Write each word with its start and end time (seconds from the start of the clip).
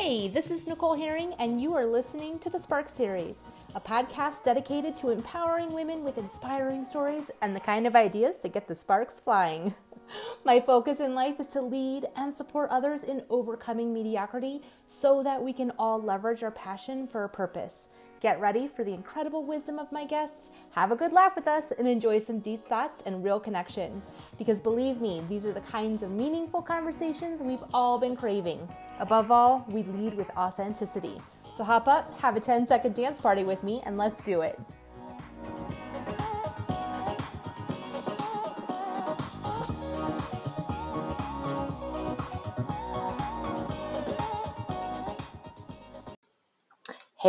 Hey, 0.00 0.28
this 0.28 0.52
is 0.52 0.68
Nicole 0.68 0.94
Herring, 0.94 1.34
and 1.40 1.60
you 1.60 1.74
are 1.74 1.84
listening 1.84 2.38
to 2.38 2.48
the 2.48 2.60
Spark 2.60 2.88
Series, 2.88 3.42
a 3.74 3.80
podcast 3.80 4.44
dedicated 4.44 4.96
to 4.98 5.10
empowering 5.10 5.72
women 5.72 6.04
with 6.04 6.18
inspiring 6.18 6.84
stories 6.84 7.32
and 7.42 7.54
the 7.54 7.60
kind 7.60 7.84
of 7.84 7.96
ideas 7.96 8.36
that 8.40 8.54
get 8.54 8.68
the 8.68 8.76
sparks 8.76 9.18
flying. 9.18 9.74
My 10.44 10.60
focus 10.60 11.00
in 11.00 11.16
life 11.16 11.40
is 11.40 11.48
to 11.48 11.62
lead 11.62 12.06
and 12.14 12.32
support 12.32 12.70
others 12.70 13.02
in 13.02 13.24
overcoming 13.28 13.92
mediocrity 13.92 14.62
so 14.86 15.24
that 15.24 15.42
we 15.42 15.52
can 15.52 15.72
all 15.80 16.00
leverage 16.00 16.44
our 16.44 16.52
passion 16.52 17.08
for 17.08 17.24
a 17.24 17.28
purpose. 17.28 17.88
Get 18.20 18.40
ready 18.40 18.66
for 18.66 18.82
the 18.82 18.92
incredible 18.92 19.44
wisdom 19.44 19.78
of 19.78 19.92
my 19.92 20.04
guests, 20.04 20.50
have 20.72 20.90
a 20.90 20.96
good 20.96 21.12
laugh 21.12 21.36
with 21.36 21.46
us, 21.46 21.70
and 21.70 21.86
enjoy 21.86 22.18
some 22.18 22.40
deep 22.40 22.66
thoughts 22.66 23.00
and 23.06 23.22
real 23.22 23.38
connection. 23.38 24.02
Because 24.38 24.58
believe 24.58 25.00
me, 25.00 25.22
these 25.28 25.44
are 25.44 25.52
the 25.52 25.60
kinds 25.60 26.02
of 26.02 26.10
meaningful 26.10 26.60
conversations 26.60 27.40
we've 27.40 27.62
all 27.72 27.96
been 27.96 28.16
craving. 28.16 28.68
Above 28.98 29.30
all, 29.30 29.64
we 29.68 29.84
lead 29.84 30.14
with 30.14 30.30
authenticity. 30.36 31.20
So 31.56 31.62
hop 31.62 31.86
up, 31.86 32.20
have 32.20 32.34
a 32.34 32.40
10 32.40 32.66
second 32.66 32.96
dance 32.96 33.20
party 33.20 33.44
with 33.44 33.62
me, 33.62 33.82
and 33.86 33.96
let's 33.96 34.20
do 34.24 34.40
it. 34.40 34.58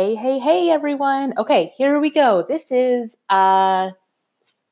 Hey, 0.00 0.14
hey, 0.14 0.38
hey, 0.38 0.70
everyone. 0.70 1.34
Okay, 1.36 1.74
here 1.76 2.00
we 2.00 2.08
go. 2.08 2.42
This 2.48 2.72
is 2.72 3.18
uh, 3.28 3.90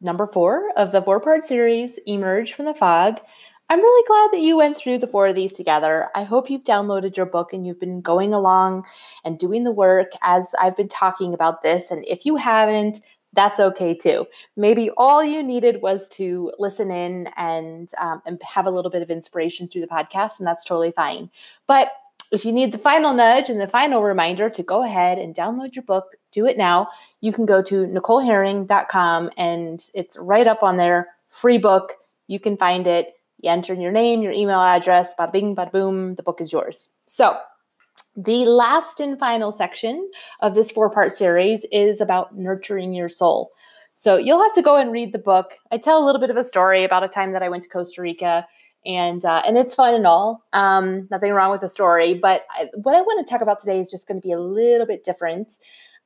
number 0.00 0.27
four 0.27 0.73
of 0.74 0.91
the 0.91 1.02
four 1.02 1.20
part 1.20 1.45
series, 1.45 2.00
Emerge 2.06 2.55
from 2.55 2.64
the 2.64 2.73
Fog. 2.73 3.20
I'm 3.69 3.78
really 3.78 4.06
glad 4.06 4.30
that 4.33 4.42
you 4.42 4.56
went 4.56 4.78
through 4.78 4.96
the 4.96 5.06
four 5.06 5.27
of 5.27 5.34
these 5.34 5.52
together. 5.52 6.09
I 6.14 6.24
hope 6.24 6.48
you've 6.48 6.64
downloaded 6.64 7.14
your 7.14 7.27
book 7.27 7.52
and 7.52 7.66
you've 7.66 7.78
been 7.78 8.00
going 8.00 8.33
along 8.33 8.86
and 9.22 9.38
doing 9.38 9.64
the 9.64 9.70
work 9.70 10.12
as 10.22 10.55
I've 10.58 10.78
been 10.78 10.88
talking 10.88 11.34
about 11.34 11.62
this. 11.62 11.91
And 11.91 12.06
if 12.06 12.25
you 12.25 12.36
haven't, 12.36 13.03
that's 13.34 13.60
okay 13.60 13.92
too. 13.92 14.25
Maybe 14.56 14.88
all 14.97 15.22
you 15.22 15.42
needed 15.42 15.83
was 15.83 16.08
to 16.12 16.53
listen 16.58 16.91
in 16.91 17.28
and, 17.36 17.92
um, 18.00 18.22
and 18.25 18.41
have 18.42 18.64
a 18.64 18.70
little 18.70 18.91
bit 18.91 19.03
of 19.03 19.10
inspiration 19.10 19.69
through 19.69 19.83
the 19.83 19.88
podcast, 19.88 20.38
and 20.38 20.47
that's 20.47 20.64
totally 20.64 20.91
fine. 20.91 21.28
But 21.66 21.91
if 22.31 22.45
you 22.45 22.53
need 22.53 22.73
the 22.73 22.79
final 22.79 23.15
nudge 23.15 23.48
and 23.48 23.61
the 23.61 23.67
final 23.67 24.03
reminder 24.03 24.51
to 24.51 24.62
go 24.62 24.84
ahead 24.84 25.19
and 25.19 25.34
download 25.34 25.75
your 25.75 25.84
book, 25.84 26.17
do 26.33 26.47
it 26.47 26.59
now. 26.59 26.89
You 27.21 27.33
can 27.33 27.47
go 27.47 27.62
to 27.62 27.87
NicoleHerring.com 27.87 29.31
and 29.37 29.83
it's 29.95 30.17
right 30.19 30.47
up 30.47 30.62
on 30.62 30.77
there. 30.77 31.09
Free 31.29 31.59
book. 31.59 31.95
You 32.27 32.39
can 32.39 32.56
find 32.56 32.87
it. 32.87 33.15
You 33.41 33.51
enter 33.51 33.73
your 33.75 33.93
name, 33.93 34.21
your 34.21 34.33
email 34.33 34.61
address, 34.61 35.15
bada 35.19 35.33
bing, 35.33 35.55
bada 35.55 35.71
boom, 35.71 36.17
the 36.17 36.23
book 36.23 36.41
is 36.41 36.53
yours. 36.53 36.91
So, 37.06 37.39
the 38.17 38.47
last 38.47 38.99
and 38.99 39.17
final 39.17 39.53
section 39.53 40.11
of 40.41 40.56
this 40.56 40.73
four 40.73 40.91
part 40.91 41.12
series 41.12 41.65
is 41.71 42.01
about 42.01 42.37
nurturing 42.37 42.95
your 42.95 43.09
soul. 43.09 43.53
So, 43.95 44.17
you'll 44.17 44.43
have 44.43 44.55
to 44.55 44.62
go 44.62 44.77
and 44.77 44.91
read 44.91 45.12
the 45.12 45.21
book. 45.21 45.55
I 45.71 45.79
tell 45.79 46.03
a 46.03 46.05
little 46.05 46.21
bit 46.21 46.31
of 46.31 46.37
a 46.37 46.43
story 46.43 46.83
about 46.84 47.05
a 47.05 47.09
time 47.09 47.33
that 47.33 47.43
I 47.43 47.49
went 47.49 47.62
to 47.62 47.69
Costa 47.69 48.03
Rica 48.03 48.45
and 48.89 49.22
uh, 49.25 49.42
and 49.47 49.56
it's 49.58 49.75
fun 49.75 49.94
and 49.94 50.06
all. 50.06 50.44
Um, 50.55 51.06
nothing 51.11 51.33
wrong 51.33 51.53
with 51.53 51.61
the 51.61 51.69
story, 51.69 52.14
but 52.14 52.47
I, 52.50 52.70
what 52.75 52.97
I 52.97 53.03
want 53.03 53.25
to 53.25 53.31
talk 53.31 53.42
about 53.42 53.61
today 53.61 53.78
is 53.78 53.91
just 53.91 54.08
going 54.08 54.20
to 54.20 54.27
be 54.27 54.33
a 54.33 54.41
little 54.41 54.86
bit 54.86 55.05
different. 55.05 55.58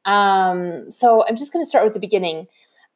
Um, 0.05 0.91
so 0.91 1.25
I'm 1.27 1.37
just 1.37 1.53
going 1.53 1.65
to 1.65 1.69
start 1.69 1.85
with 1.85 1.95
the 1.95 2.01
beginning. 2.01 2.49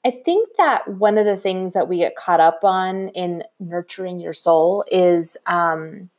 I 0.04 0.10
think 0.24 0.50
that 0.58 0.88
one 0.88 1.18
of 1.18 1.24
the 1.24 1.36
things 1.36 1.72
that 1.74 1.88
we 1.88 1.98
get 1.98 2.16
caught 2.16 2.40
up 2.40 2.60
on 2.64 3.08
in 3.10 3.44
nurturing 3.60 4.18
your 4.18 4.32
soul 4.32 4.84
is 4.90 5.36
um, 5.46 6.10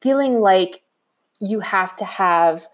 feeling 0.00 0.40
like 0.40 0.82
you 1.38 1.60
have 1.60 1.96
to 1.96 2.04
have, 2.04 2.66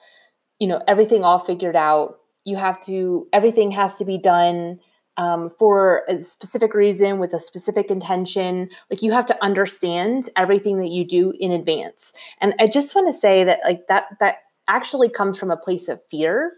you 0.61 0.69
know, 0.69 0.81
everything 0.87 1.25
all 1.25 1.41
figured 1.41 1.77
out. 1.77 2.21
You 2.45 2.57
have 2.57 2.81
to 2.85 3.27
everything 3.33 3.73
has 3.73 3.95
to 3.99 4.05
be 4.05 4.19
done 4.19 4.79
um, 5.17 5.51
for 5.59 6.05
a 6.09 6.23
specific 6.23 6.75
reason 6.75 7.19
with 7.19 7.35
a 7.35 7.41
specific 7.41 7.91
intention. 7.91 8.69
Like 8.91 9.03
you 9.03 9.13
have 9.13 9.27
to 9.27 9.45
understand 9.45 10.29
everything 10.37 10.79
that 10.79 10.89
you 10.89 11.05
do 11.05 11.33
in 11.39 11.53
advance. 11.53 12.13
And 12.41 12.55
I 12.59 12.67
just 12.67 12.95
want 12.95 13.09
to 13.09 13.13
say 13.13 13.45
that 13.45 13.61
like 13.65 13.87
that 13.89 14.07
that 14.21 14.37
actually 14.69 15.09
comes 15.09 15.39
from 15.39 15.51
a 15.51 15.57
place 15.57 15.89
of 15.89 16.03
fear. 16.07 16.53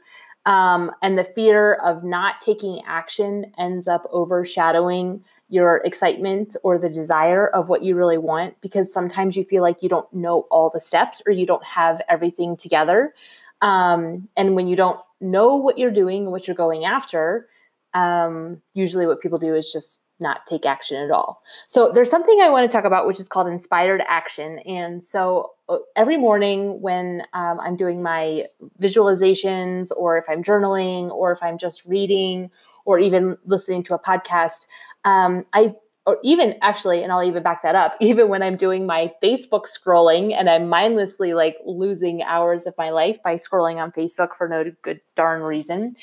Um, 0.46 0.90
and 1.00 1.18
the 1.18 1.24
fear 1.24 1.74
of 1.74 2.04
not 2.04 2.40
taking 2.42 2.82
action 2.86 3.52
ends 3.56 3.88
up 3.88 4.06
overshadowing 4.12 5.24
your 5.48 5.78
excitement 5.84 6.56
or 6.62 6.78
the 6.78 6.90
desire 6.90 7.46
of 7.48 7.68
what 7.68 7.82
you 7.82 7.94
really 7.94 8.18
want 8.18 8.60
because 8.60 8.92
sometimes 8.92 9.36
you 9.36 9.44
feel 9.44 9.62
like 9.62 9.82
you 9.82 9.88
don't 9.88 10.12
know 10.12 10.46
all 10.50 10.68
the 10.68 10.80
steps 10.80 11.22
or 11.26 11.32
you 11.32 11.46
don't 11.46 11.64
have 11.64 12.00
everything 12.08 12.56
together. 12.56 13.14
Um, 13.62 14.28
and 14.36 14.54
when 14.54 14.66
you 14.66 14.76
don't 14.76 15.00
know 15.20 15.56
what 15.56 15.78
you're 15.78 15.90
doing, 15.90 16.30
what 16.30 16.46
you're 16.46 16.56
going 16.56 16.84
after, 16.84 17.48
um, 17.94 18.60
usually 18.74 19.06
what 19.06 19.20
people 19.20 19.38
do 19.38 19.54
is 19.54 19.72
just 19.72 20.00
not 20.20 20.46
take 20.46 20.64
action 20.64 21.02
at 21.02 21.10
all. 21.10 21.42
So 21.66 21.90
there's 21.92 22.10
something 22.10 22.40
I 22.40 22.48
want 22.48 22.70
to 22.70 22.74
talk 22.74 22.84
about, 22.84 23.06
which 23.06 23.18
is 23.18 23.28
called 23.28 23.48
inspired 23.48 24.02
action. 24.06 24.60
And 24.60 25.02
so 25.02 25.52
uh, 25.68 25.78
every 25.96 26.16
morning 26.16 26.80
when 26.80 27.22
um, 27.32 27.58
I'm 27.60 27.76
doing 27.76 28.02
my 28.02 28.44
visualizations, 28.80 29.90
or 29.96 30.16
if 30.16 30.24
I'm 30.28 30.42
journaling, 30.42 31.10
or 31.10 31.32
if 31.32 31.42
I'm 31.42 31.58
just 31.58 31.84
reading, 31.84 32.50
or 32.84 32.98
even 32.98 33.36
listening 33.44 33.82
to 33.84 33.94
a 33.94 33.98
podcast, 33.98 34.66
um, 35.04 35.44
I 35.52 35.74
or 36.06 36.18
even 36.22 36.54
actually, 36.60 37.02
and 37.02 37.10
I'll 37.10 37.24
even 37.24 37.42
back 37.42 37.62
that 37.62 37.74
up, 37.74 37.96
even 38.00 38.28
when 38.28 38.42
I'm 38.42 38.56
doing 38.56 38.86
my 38.86 39.12
Facebook 39.22 39.64
scrolling 39.66 40.34
and 40.34 40.50
I'm 40.50 40.68
mindlessly 40.68 41.34
like 41.34 41.56
losing 41.64 42.22
hours 42.22 42.66
of 42.66 42.74
my 42.76 42.90
life 42.90 43.22
by 43.22 43.36
scrolling 43.36 43.76
on 43.76 43.90
Facebook 43.90 44.34
for 44.34 44.48
no 44.48 44.70
good 44.82 45.00
darn 45.16 45.42
reason, 45.42 45.96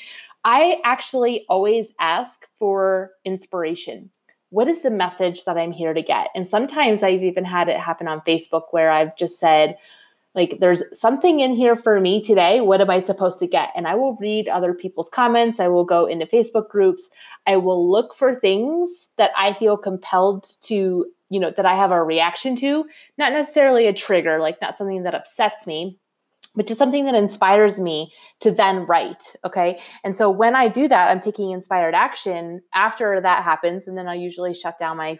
I 0.44 0.80
actually 0.84 1.46
always 1.48 1.92
ask 2.00 2.46
for 2.58 3.12
inspiration. 3.24 4.10
What 4.50 4.68
is 4.68 4.82
the 4.82 4.90
message 4.90 5.44
that 5.44 5.56
I'm 5.56 5.72
here 5.72 5.94
to 5.94 6.02
get? 6.02 6.28
And 6.34 6.48
sometimes 6.48 7.02
I've 7.02 7.22
even 7.22 7.44
had 7.44 7.68
it 7.68 7.78
happen 7.78 8.08
on 8.08 8.20
Facebook 8.22 8.64
where 8.70 8.90
I've 8.90 9.16
just 9.16 9.38
said, 9.38 9.76
like, 10.34 10.58
there's 10.60 10.82
something 10.98 11.40
in 11.40 11.52
here 11.52 11.76
for 11.76 12.00
me 12.00 12.22
today. 12.22 12.60
What 12.60 12.80
am 12.80 12.90
I 12.90 12.98
supposed 12.98 13.38
to 13.40 13.46
get? 13.46 13.70
And 13.76 13.86
I 13.86 13.94
will 13.94 14.16
read 14.16 14.48
other 14.48 14.72
people's 14.72 15.08
comments. 15.08 15.60
I 15.60 15.68
will 15.68 15.84
go 15.84 16.06
into 16.06 16.26
Facebook 16.26 16.68
groups. 16.68 17.10
I 17.46 17.58
will 17.58 17.90
look 17.90 18.14
for 18.14 18.34
things 18.34 19.10
that 19.18 19.30
I 19.36 19.52
feel 19.52 19.76
compelled 19.76 20.50
to, 20.62 21.06
you 21.28 21.40
know, 21.40 21.50
that 21.50 21.66
I 21.66 21.74
have 21.74 21.90
a 21.90 22.02
reaction 22.02 22.56
to, 22.56 22.86
not 23.18 23.32
necessarily 23.32 23.86
a 23.86 23.92
trigger, 23.92 24.40
like 24.40 24.60
not 24.62 24.74
something 24.74 25.02
that 25.02 25.14
upsets 25.14 25.66
me, 25.66 25.98
but 26.54 26.66
just 26.66 26.78
something 26.78 27.06
that 27.06 27.14
inspires 27.14 27.80
me 27.80 28.12
to 28.40 28.50
then 28.50 28.86
write. 28.86 29.34
Okay. 29.44 29.80
And 30.04 30.16
so 30.16 30.30
when 30.30 30.54
I 30.54 30.68
do 30.68 30.88
that, 30.88 31.10
I'm 31.10 31.20
taking 31.20 31.50
inspired 31.50 31.94
action 31.94 32.62
after 32.74 33.20
that 33.20 33.42
happens. 33.42 33.86
And 33.86 33.96
then 33.96 34.08
I 34.08 34.14
usually 34.14 34.54
shut 34.54 34.78
down 34.78 34.96
my 34.96 35.18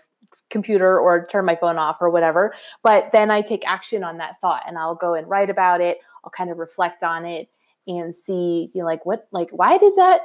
computer 0.51 0.99
or 0.99 1.27
turn 1.27 1.45
my 1.45 1.57
phone 1.57 1.79
off 1.79 1.99
or 2.01 2.11
whatever. 2.11 2.55
But 2.83 3.13
then 3.13 3.31
I 3.31 3.41
take 3.41 3.67
action 3.67 4.05
on 4.05 4.19
that 4.19 4.41
thought 4.41 4.65
and 4.67 4.79
I'll 4.79 4.95
go 4.95 5.15
and 5.15 5.29
write 5.29 5.51
about 5.51 5.81
it. 5.81 5.99
I'll 6.25 6.31
kind 6.31 6.51
of 6.51 6.59
reflect 6.59 7.03
on 7.03 7.25
it 7.25 7.49
and 7.87 8.15
see, 8.15 8.71
you 8.75 8.81
know, 8.81 8.87
like 8.87 9.05
what, 9.05 9.27
like, 9.33 9.51
why 9.51 9.79
did 9.79 9.95
that 9.97 10.21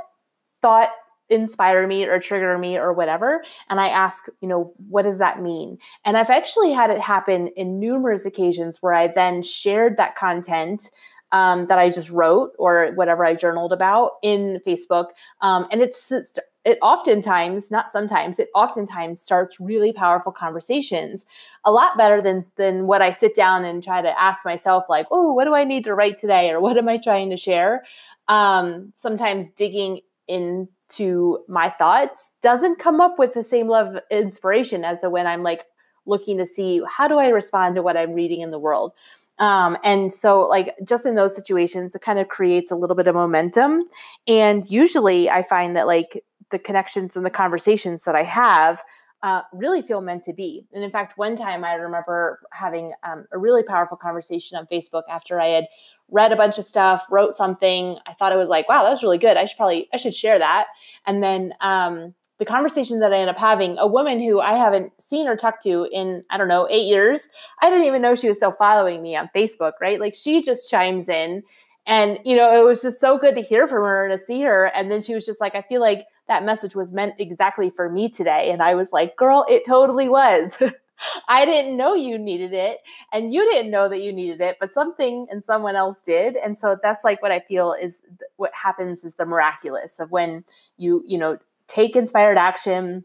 thought 0.62 0.92
inspire 1.30 1.88
me 1.88 2.06
or 2.06 2.20
trigger 2.20 2.58
me 2.58 2.78
or 2.78 2.94
whatever 2.94 3.44
and 3.70 3.80
i 3.80 3.88
ask 3.88 4.28
you 4.42 4.48
know 4.48 4.72
what 4.90 5.04
does 5.04 5.20
that 5.20 5.42
mean? 5.42 5.78
And 6.06 6.18
i've 6.18 6.30
actually 6.30 6.72
had 6.72 6.90
it 6.90 7.00
happen 7.00 7.48
in 7.50 7.80
numerous 7.80 8.26
occasions 8.26 8.82
where 8.82 8.94
i 8.94 9.08
then 9.08 9.42
shared 9.42 9.98
that 9.98 10.16
content 10.16 10.90
um, 11.34 11.66
that 11.68 11.78
i 11.78 11.90
just 11.90 12.10
wrote 12.10 12.52
or 12.58 12.92
whatever 12.96 13.26
i 13.26 13.34
journaled 13.34 13.74
about 13.74 14.12
in 14.24 14.62
facebook 14.66 15.08
um, 15.42 15.68
and 15.72 15.82
it's, 15.82 16.12
it's 16.12 16.34
it 16.64 16.78
oftentimes 16.82 17.72
not 17.72 17.92
sometimes 17.92 18.40
it 18.40 18.50
oftentimes 18.56 19.22
starts 19.22 19.60
really 19.60 19.92
powerful 19.92 20.32
conversations 20.32 21.26
a 21.66 21.72
lot 21.72 21.98
better 21.98 22.22
than 22.22 22.46
than 22.56 22.88
what 22.88 23.02
i 23.02 23.12
sit 23.12 23.36
down 23.36 23.66
and 23.66 23.84
try 23.84 24.02
to 24.02 24.22
ask 24.22 24.46
myself 24.46 24.86
like 24.88 25.08
oh 25.12 25.34
what 25.34 25.46
do 25.46 25.54
i 25.54 25.66
need 25.66 25.84
to 25.84 25.94
write 25.94 26.18
today 26.18 26.50
or 26.50 26.62
what 26.62 26.78
am 26.78 26.88
i 26.88 26.98
trying 26.98 27.30
to 27.30 27.38
share? 27.38 27.84
Um, 28.30 28.92
sometimes 28.98 29.50
digging 29.50 30.02
in 30.28 30.68
to 30.90 31.40
my 31.48 31.70
thoughts 31.70 32.32
doesn't 32.42 32.80
come 32.80 33.02
up 33.02 33.20
with 33.20 33.34
the 33.34 33.44
same 33.44 33.70
of 33.72 33.98
inspiration 34.10 34.84
as 34.84 35.00
to 35.00 35.10
when 35.10 35.28
I'm 35.28 35.44
like 35.44 35.66
looking 36.06 36.38
to 36.38 36.46
see 36.46 36.82
how 36.88 37.08
do 37.08 37.18
I 37.18 37.28
respond 37.28 37.76
to 37.76 37.82
what 37.82 37.98
I'm 37.98 38.14
reading 38.14 38.42
in 38.42 38.52
the 38.52 38.60
world. 38.60 38.94
Um, 39.40 39.78
and 39.84 40.12
so, 40.12 40.42
like, 40.42 40.74
just 40.84 41.06
in 41.06 41.16
those 41.16 41.36
situations, 41.36 41.94
it 41.94 42.02
kind 42.02 42.18
of 42.18 42.28
creates 42.28 42.72
a 42.72 42.76
little 42.76 42.96
bit 42.96 43.08
of 43.08 43.14
momentum. 43.14 43.82
And 44.28 44.66
usually, 44.68 45.30
I 45.30 45.44
find 45.44 45.76
that 45.76 45.86
like 45.86 46.24
the 46.50 46.58
connections 46.58 47.16
and 47.16 47.26
the 47.26 47.30
conversations 47.30 48.04
that 48.06 48.16
I 48.16 48.24
have 48.24 48.82
uh, 49.24 49.42
really 49.54 49.82
feel 49.82 50.02
meant 50.02 50.24
to 50.24 50.34
be. 50.34 50.66
And 50.74 50.84
in 50.84 50.92
fact, 50.92 51.18
one 51.18 51.36
time 51.36 51.64
I 51.64 51.74
remember 51.74 52.40
having 52.52 52.94
um, 53.04 53.26
a 53.32 53.38
really 53.38 53.64
powerful 53.64 53.98
conversation 53.98 54.58
on 54.58 54.68
Facebook 54.68 55.04
after 55.10 55.40
I 55.42 55.48
had 55.48 55.68
read 56.10 56.32
a 56.32 56.36
bunch 56.38 56.58
of 56.58 56.66
stuff, 56.66 57.06
wrote 57.10 57.34
something. 57.34 57.98
I 58.06 58.14
thought 58.14 58.32
it 58.32 58.38
was 58.38 58.50
like, 58.50 58.70
wow, 58.70 58.84
that 58.84 58.92
was 58.92 59.04
really 59.04 59.18
good. 59.18 59.38
I 59.38 59.46
should 59.46 59.58
probably, 59.58 59.90
I 59.94 59.98
should 59.98 60.16
share 60.16 60.40
that. 60.40 60.68
And 61.06 61.22
then 61.22 61.54
um, 61.62 62.14
the 62.38 62.46
conversation 62.46 63.00
that 63.00 63.14
I 63.14 63.18
end 63.18 63.30
up 63.30 63.38
having, 63.38 63.78
a 63.78 63.88
woman 63.88 64.20
who 64.22 64.40
I 64.40 64.58
haven't 64.58 64.94
seen 65.02 65.28
or 65.28 65.36
talked 65.36 65.64
to 65.64 65.88
in, 65.92 66.24
I 66.30 66.38
don't 66.38 66.48
know, 66.48 66.68
eight 66.70 66.86
years, 66.86 67.28
I 67.62 67.70
didn't 67.70 67.86
even 67.86 68.02
know 68.02 68.16
she 68.16 68.28
was 68.28 68.38
still 68.38 68.52
following 68.52 69.02
me 69.02 69.16
on 69.16 69.30
Facebook, 69.36 69.74
right? 69.82 70.00
Like 70.00 70.14
she 70.14 70.42
just 70.42 70.70
chimes 70.70 71.10
in. 71.10 71.44
And, 71.86 72.20
you 72.26 72.36
know, 72.36 72.60
it 72.60 72.66
was 72.66 72.82
just 72.82 73.00
so 73.00 73.18
good 73.18 73.36
to 73.36 73.42
hear 73.42 73.66
from 73.68 73.82
her 73.84 74.06
and 74.06 74.18
to 74.18 74.24
see 74.24 74.42
her. 74.42 74.66
And 74.66 74.92
then 74.92 75.02
she 75.02 75.14
was 75.14 75.26
just 75.26 75.40
like, 75.40 75.56
I 75.56 75.62
feel 75.62 75.80
like 75.82 76.06
that 76.28 76.44
message 76.44 76.76
was 76.76 76.92
meant 76.92 77.16
exactly 77.18 77.70
for 77.70 77.90
me 77.90 78.10
today. 78.10 78.52
And 78.52 78.62
I 78.62 78.76
was 78.76 78.92
like, 78.92 79.16
girl, 79.16 79.46
it 79.50 79.66
totally 79.66 80.10
was. 80.10 80.58
I 81.28 81.46
didn't 81.46 81.78
know 81.78 81.94
you 81.94 82.18
needed 82.18 82.54
it 82.54 82.80
and 83.12 83.32
you 83.32 83.50
didn't 83.52 83.72
know 83.72 83.88
that 83.90 84.02
you 84.02 84.12
needed 84.12 84.42
it, 84.42 84.58
but 84.60 84.74
something 84.74 85.28
and 85.30 85.44
someone 85.44 85.76
else 85.76 86.02
did. 86.02 86.36
And 86.36 86.58
so 86.58 86.78
that's 86.82 87.04
like 87.04 87.22
what 87.22 87.32
I 87.32 87.40
feel 87.40 87.74
is 87.80 88.04
what 88.38 88.52
happens 88.54 89.04
is 89.04 89.16
the 89.16 89.26
miraculous 89.26 90.00
of 90.00 90.12
when 90.12 90.44
you, 90.78 91.04
you 91.06 91.18
know, 91.18 91.38
take 91.68 91.96
inspired 91.96 92.38
action, 92.38 93.04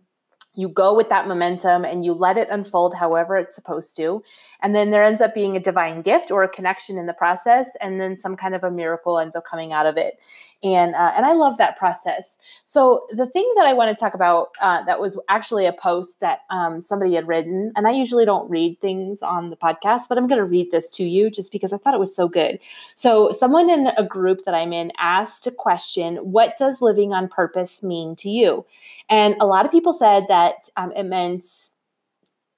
you 0.55 0.69
go 0.69 0.95
with 0.95 1.09
that 1.09 1.27
momentum 1.27 1.85
and 1.85 2.05
you 2.05 2.13
let 2.13 2.37
it 2.37 2.49
unfold 2.51 2.95
however 2.95 3.37
it's 3.37 3.55
supposed 3.55 3.97
to 3.97 4.23
and 4.61 4.75
then 4.75 4.91
there 4.91 5.03
ends 5.03 5.21
up 5.21 5.35
being 5.35 5.57
a 5.57 5.61
divine 5.61 6.03
gift 6.03 6.31
or 6.31 6.43
a 6.43 6.49
connection 6.49 6.99
in 6.99 7.07
the 7.07 7.15
process 7.15 7.75
and 7.81 8.01
then 8.01 8.17
some 8.17 8.37
kind 8.37 8.55
of 8.55 8.63
a 8.63 8.71
miracle 8.71 9.19
ends 9.19 9.35
up 9.35 9.45
coming 9.45 9.73
out 9.73 9.87
of 9.87 9.97
it 9.97 10.21
and 10.63 10.95
uh, 10.95 11.13
and 11.17 11.27
i 11.27 11.33
love 11.33 11.59
that 11.59 11.77
process. 11.77 12.39
So 12.65 13.07
the 13.11 13.27
thing 13.27 13.51
that 13.57 13.67
i 13.67 13.73
want 13.73 13.97
to 13.97 14.01
talk 14.01 14.15
about 14.15 14.49
uh, 14.61 14.85
that 14.85 15.01
was 15.01 15.19
actually 15.29 15.67
a 15.67 15.73
post 15.73 16.21
that 16.21 16.41
um, 16.51 16.81
somebody 16.81 17.15
had 17.15 17.29
written 17.29 17.73
and 17.77 17.87
i 17.87 17.91
usually 17.91 18.25
don't 18.25 18.51
read 18.51 18.81
things 18.81 19.23
on 19.23 19.51
the 19.51 19.57
podcast 19.57 20.03
but 20.09 20.19
i'm 20.19 20.27
going 20.27 20.39
to 20.39 20.45
read 20.45 20.71
this 20.71 20.91
to 20.91 21.05
you 21.05 21.31
just 21.31 21.53
because 21.53 21.73
i 21.73 21.77
thought 21.77 21.95
it 21.95 22.01
was 22.01 22.15
so 22.15 22.29
good. 22.29 22.59
So 22.95 23.33
someone 23.33 23.71
in 23.71 23.89
a 23.97 24.05
group 24.05 24.45
that 24.45 24.55
i'm 24.55 24.73
in 24.73 24.93
asked 24.99 25.47
a 25.47 25.51
question 25.51 26.17
what 26.17 26.57
does 26.59 26.83
living 26.83 27.13
on 27.13 27.29
purpose 27.29 27.83
mean 27.83 28.17
to 28.17 28.31
you? 28.31 28.65
And 29.09 29.35
a 29.41 29.47
lot 29.47 29.65
of 29.65 29.73
people 29.73 29.93
said 29.93 30.27
that 30.29 30.69
um, 30.77 30.93
it 30.93 31.05
meant 31.05 31.45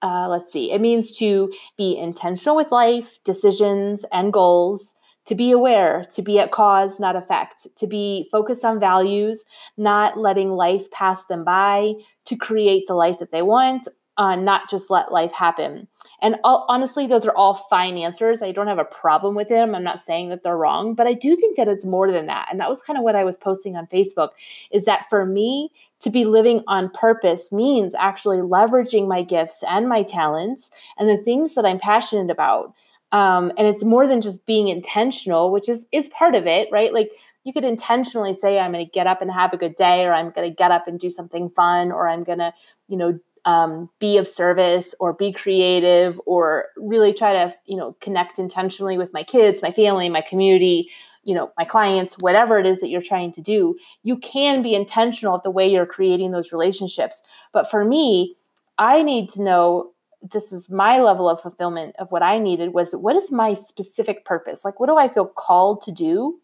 uh, 0.04 0.28
let's 0.28 0.52
see, 0.52 0.70
it 0.70 0.82
means 0.82 1.16
to 1.16 1.50
be 1.78 1.96
intentional 1.96 2.54
with 2.54 2.70
life, 2.70 3.18
decisions, 3.24 4.04
and 4.12 4.34
goals, 4.34 4.94
to 5.26 5.34
be 5.34 5.50
aware, 5.50 6.04
to 6.10 6.22
be 6.22 6.38
at 6.38 6.50
cause, 6.50 7.00
not 7.00 7.16
effect, 7.16 7.66
to 7.76 7.86
be 7.86 8.28
focused 8.30 8.64
on 8.64 8.78
values, 8.78 9.44
not 9.76 10.18
letting 10.18 10.50
life 10.50 10.90
pass 10.90 11.26
them 11.26 11.44
by, 11.44 11.94
to 12.26 12.36
create 12.36 12.86
the 12.86 12.94
life 12.94 13.18
that 13.18 13.32
they 13.32 13.42
want, 13.42 13.88
uh, 14.16 14.36
not 14.36 14.70
just 14.70 14.90
let 14.90 15.12
life 15.12 15.32
happen. 15.32 15.88
And 16.20 16.36
all, 16.44 16.64
honestly, 16.68 17.06
those 17.06 17.26
are 17.26 17.36
all 17.36 17.54
fine 17.54 17.98
answers. 17.98 18.40
I 18.40 18.52
don't 18.52 18.68
have 18.68 18.78
a 18.78 18.84
problem 18.84 19.34
with 19.34 19.48
them. 19.48 19.74
I'm 19.74 19.82
not 19.82 20.00
saying 20.00 20.28
that 20.28 20.42
they're 20.42 20.56
wrong, 20.56 20.94
but 20.94 21.06
I 21.06 21.12
do 21.12 21.36
think 21.36 21.56
that 21.56 21.68
it's 21.68 21.84
more 21.84 22.10
than 22.10 22.26
that. 22.26 22.48
And 22.50 22.60
that 22.60 22.70
was 22.70 22.80
kind 22.80 22.96
of 22.96 23.02
what 23.02 23.16
I 23.16 23.24
was 23.24 23.36
posting 23.36 23.76
on 23.76 23.86
Facebook 23.88 24.30
is 24.70 24.84
that 24.84 25.08
for 25.10 25.26
me, 25.26 25.70
to 26.00 26.10
be 26.10 26.26
living 26.26 26.62
on 26.66 26.90
purpose 26.90 27.50
means 27.50 27.94
actually 27.94 28.38
leveraging 28.38 29.08
my 29.08 29.22
gifts 29.22 29.62
and 29.66 29.88
my 29.88 30.02
talents 30.02 30.70
and 30.98 31.08
the 31.08 31.16
things 31.16 31.54
that 31.54 31.64
I'm 31.64 31.78
passionate 31.78 32.30
about. 32.30 32.74
Um, 33.14 33.52
and 33.56 33.68
it's 33.68 33.84
more 33.84 34.08
than 34.08 34.20
just 34.20 34.44
being 34.44 34.66
intentional, 34.66 35.52
which 35.52 35.68
is 35.68 35.86
is 35.92 36.08
part 36.08 36.34
of 36.34 36.48
it, 36.48 36.68
right? 36.72 36.92
Like 36.92 37.12
you 37.44 37.52
could 37.52 37.64
intentionally 37.64 38.34
say, 38.34 38.58
"I'm 38.58 38.72
going 38.72 38.84
to 38.84 38.90
get 38.90 39.06
up 39.06 39.22
and 39.22 39.30
have 39.30 39.52
a 39.52 39.56
good 39.56 39.76
day," 39.76 40.04
or 40.04 40.12
"I'm 40.12 40.30
going 40.32 40.50
to 40.50 40.54
get 40.54 40.72
up 40.72 40.88
and 40.88 40.98
do 40.98 41.10
something 41.10 41.48
fun," 41.50 41.92
or 41.92 42.08
"I'm 42.08 42.24
going 42.24 42.40
to, 42.40 42.52
you 42.88 42.96
know, 42.96 43.20
um, 43.44 43.88
be 44.00 44.16
of 44.18 44.26
service 44.26 44.96
or 44.98 45.12
be 45.12 45.32
creative 45.32 46.20
or 46.26 46.66
really 46.76 47.14
try 47.14 47.32
to 47.34 47.54
you 47.66 47.76
know 47.76 47.96
connect 48.00 48.40
intentionally 48.40 48.98
with 48.98 49.12
my 49.12 49.22
kids 49.22 49.62
my 49.62 49.70
family 49.70 50.08
my 50.08 50.22
community 50.22 50.88
you 51.24 51.34
know 51.34 51.52
my 51.58 51.64
clients 51.64 52.16
whatever 52.18 52.58
it 52.58 52.66
is 52.66 52.80
that 52.80 52.88
you're 52.88 53.02
trying 53.02 53.30
to 53.32 53.42
do 53.42 53.76
you 54.02 54.16
can 54.16 54.62
be 54.62 54.74
intentional 54.74 55.34
at 55.34 55.42
the 55.42 55.50
way 55.50 55.70
you're 55.70 55.86
creating 55.86 56.30
those 56.30 56.52
relationships 56.52 57.20
but 57.52 57.70
for 57.70 57.84
me 57.84 58.34
i 58.78 59.02
need 59.02 59.28
to 59.28 59.42
know 59.42 59.92
this 60.32 60.52
is 60.52 60.70
my 60.70 61.00
level 61.00 61.28
of 61.28 61.40
fulfillment 61.40 61.94
of 61.98 62.10
what 62.10 62.22
i 62.22 62.38
needed 62.38 62.72
was 62.72 62.92
what 62.92 63.16
is 63.16 63.30
my 63.30 63.54
specific 63.54 64.24
purpose 64.24 64.64
like 64.64 64.80
what 64.80 64.88
do 64.88 64.96
i 64.96 65.08
feel 65.08 65.26
called 65.26 65.82
to 65.82 65.92
do 65.92 66.38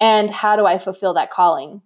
and 0.00 0.30
how 0.30 0.56
do 0.56 0.66
i 0.66 0.78
fulfill 0.78 1.14
that 1.14 1.30
calling 1.30 1.80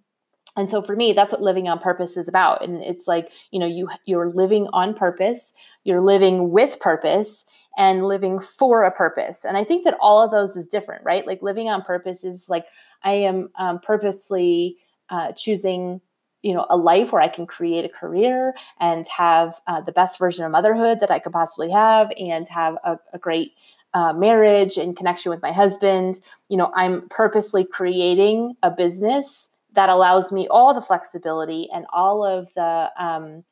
and 0.56 0.70
so 0.70 0.80
for 0.80 0.96
me 0.96 1.12
that's 1.12 1.32
what 1.32 1.42
living 1.42 1.68
on 1.68 1.78
purpose 1.78 2.16
is 2.16 2.28
about 2.28 2.64
and 2.64 2.82
it's 2.82 3.06
like 3.06 3.30
you 3.50 3.58
know 3.58 3.66
you 3.66 3.88
you're 4.06 4.30
living 4.30 4.68
on 4.72 4.94
purpose 4.94 5.52
you're 5.84 6.00
living 6.00 6.50
with 6.50 6.80
purpose 6.80 7.44
and 7.76 8.06
living 8.06 8.40
for 8.40 8.84
a 8.84 8.90
purpose. 8.90 9.44
And 9.44 9.56
I 9.56 9.64
think 9.64 9.84
that 9.84 9.96
all 10.00 10.24
of 10.24 10.30
those 10.30 10.56
is 10.56 10.66
different, 10.66 11.04
right? 11.04 11.26
Like 11.26 11.42
living 11.42 11.68
on 11.68 11.82
purpose 11.82 12.24
is 12.24 12.48
like 12.48 12.66
I 13.02 13.14
am 13.14 13.50
um, 13.58 13.80
purposely 13.80 14.78
uh, 15.10 15.32
choosing 15.32 16.00
you 16.44 16.54
know 16.54 16.66
a 16.70 16.76
life 16.76 17.12
where 17.12 17.22
i 17.22 17.28
can 17.28 17.46
create 17.46 17.84
a 17.84 17.88
career 17.88 18.54
and 18.80 19.06
have 19.08 19.60
uh, 19.66 19.80
the 19.80 19.92
best 19.92 20.18
version 20.18 20.44
of 20.44 20.52
motherhood 20.52 21.00
that 21.00 21.10
i 21.10 21.18
could 21.18 21.32
possibly 21.32 21.70
have 21.70 22.12
and 22.18 22.46
have 22.48 22.76
a, 22.84 22.98
a 23.12 23.18
great 23.18 23.52
uh, 23.94 24.12
marriage 24.12 24.76
and 24.76 24.96
connection 24.96 25.30
with 25.30 25.42
my 25.42 25.52
husband 25.52 26.18
you 26.48 26.56
know 26.56 26.70
i'm 26.74 27.08
purposely 27.08 27.64
creating 27.64 28.54
a 28.62 28.70
business 28.70 29.48
that 29.72 29.88
allows 29.88 30.30
me 30.30 30.46
all 30.48 30.72
the 30.72 30.82
flexibility 30.82 31.68
and 31.74 31.86
all 31.92 32.24
of 32.24 32.52
the 32.54 32.90
um, 32.98 33.42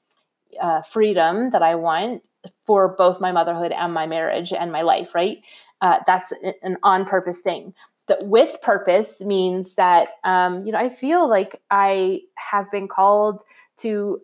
uh, 0.61 0.83
freedom 0.83 1.51
that 1.51 1.63
i 1.63 1.75
want 1.75 2.23
for 2.67 2.89
both 2.89 3.21
my 3.21 3.33
motherhood 3.33 3.73
and 3.73 3.93
my 3.93 4.07
marriage 4.07 4.53
and 4.53 4.73
my 4.73 4.83
life, 4.83 5.15
right? 5.15 5.39
Uh, 5.81 5.99
that's 6.07 6.33
an 6.63 6.77
on 6.83 7.05
purpose 7.05 7.41
thing. 7.41 7.75
That 8.13 8.27
with 8.27 8.61
purpose 8.61 9.23
means 9.23 9.75
that, 9.77 10.09
um, 10.23 10.67
you 10.67 10.73
know, 10.73 10.79
I 10.79 10.91
feel 10.91 11.29
like 11.29 11.63
I 11.71 12.21
have 12.37 12.71
been 12.71 12.87
called 12.87 13.43
to 13.79 14.21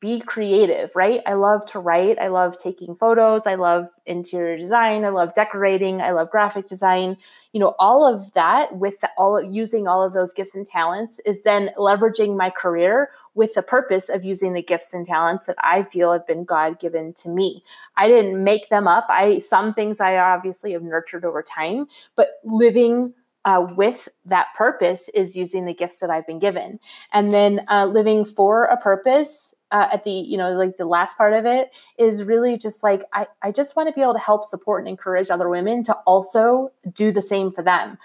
be 0.00 0.20
creative, 0.20 0.94
right? 0.96 1.20
I 1.26 1.34
love 1.34 1.64
to 1.66 1.78
write. 1.78 2.18
I 2.18 2.28
love 2.28 2.56
taking 2.56 2.94
photos. 2.94 3.46
I 3.46 3.56
love 3.56 3.88
interior 4.06 4.56
design. 4.56 5.04
I 5.04 5.10
love 5.10 5.34
decorating. 5.34 6.00
I 6.00 6.12
love 6.12 6.30
graphic 6.30 6.66
design. 6.66 7.16
You 7.52 7.60
know, 7.60 7.74
all 7.78 8.06
of 8.06 8.32
that 8.32 8.76
with 8.76 8.96
all 9.16 9.36
of 9.36 9.52
using 9.52 9.86
all 9.86 10.02
of 10.02 10.12
those 10.12 10.32
gifts 10.32 10.54
and 10.54 10.64
talents 10.64 11.20
is 11.26 11.42
then 11.42 11.70
leveraging 11.76 12.36
my 12.36 12.48
career 12.50 13.10
with 13.34 13.54
the 13.54 13.62
purpose 13.62 14.08
of 14.08 14.24
using 14.24 14.52
the 14.52 14.62
gifts 14.62 14.94
and 14.94 15.04
talents 15.04 15.46
that 15.46 15.56
I 15.60 15.82
feel 15.82 16.12
have 16.12 16.26
been 16.26 16.44
God 16.44 16.80
given 16.80 17.12
to 17.14 17.28
me. 17.28 17.62
I 17.96 18.08
didn't 18.08 18.42
make 18.42 18.68
them 18.68 18.88
up. 18.88 19.06
I 19.10 19.38
some 19.38 19.74
things 19.74 20.00
I 20.00 20.16
obviously 20.16 20.72
have 20.72 20.82
nurtured 20.82 21.24
over 21.24 21.42
time, 21.42 21.88
but 22.16 22.40
living 22.44 23.12
uh, 23.48 23.66
with 23.76 24.10
that 24.26 24.48
purpose 24.54 25.08
is 25.14 25.34
using 25.34 25.64
the 25.64 25.72
gifts 25.72 26.00
that 26.00 26.10
I've 26.10 26.26
been 26.26 26.38
given. 26.38 26.78
And 27.14 27.30
then 27.30 27.64
uh, 27.68 27.86
living 27.86 28.26
for 28.26 28.64
a 28.64 28.76
purpose 28.76 29.54
uh, 29.70 29.88
at 29.90 30.04
the, 30.04 30.10
you 30.10 30.36
know, 30.36 30.50
like 30.50 30.76
the 30.76 30.84
last 30.84 31.16
part 31.16 31.32
of 31.32 31.46
it 31.46 31.70
is 31.98 32.24
really 32.24 32.58
just 32.58 32.82
like, 32.82 33.04
I, 33.14 33.26
I 33.40 33.50
just 33.50 33.74
want 33.74 33.88
to 33.88 33.94
be 33.94 34.02
able 34.02 34.12
to 34.12 34.18
help 34.18 34.44
support 34.44 34.82
and 34.82 34.88
encourage 34.88 35.30
other 35.30 35.48
women 35.48 35.82
to 35.84 35.94
also 36.06 36.72
do 36.92 37.10
the 37.10 37.22
same 37.22 37.50
for 37.50 37.62
them. 37.62 37.96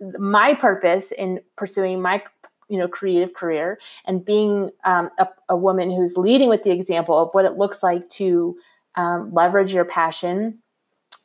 My 0.00 0.54
purpose 0.54 1.12
in 1.12 1.40
pursuing 1.56 2.00
my 2.00 2.22
you 2.68 2.78
know 2.78 2.88
creative 2.88 3.34
career 3.34 3.78
and 4.06 4.24
being 4.24 4.70
um, 4.84 5.10
a, 5.18 5.28
a, 5.50 5.56
woman 5.56 5.88
who's 5.88 6.16
leading 6.16 6.48
with 6.48 6.64
the 6.64 6.72
example 6.72 7.16
of 7.16 7.32
what 7.32 7.44
it 7.44 7.56
looks 7.56 7.80
like 7.80 8.08
to 8.10 8.58
um, 8.96 9.32
leverage 9.32 9.72
your 9.72 9.84
passion 9.84 10.58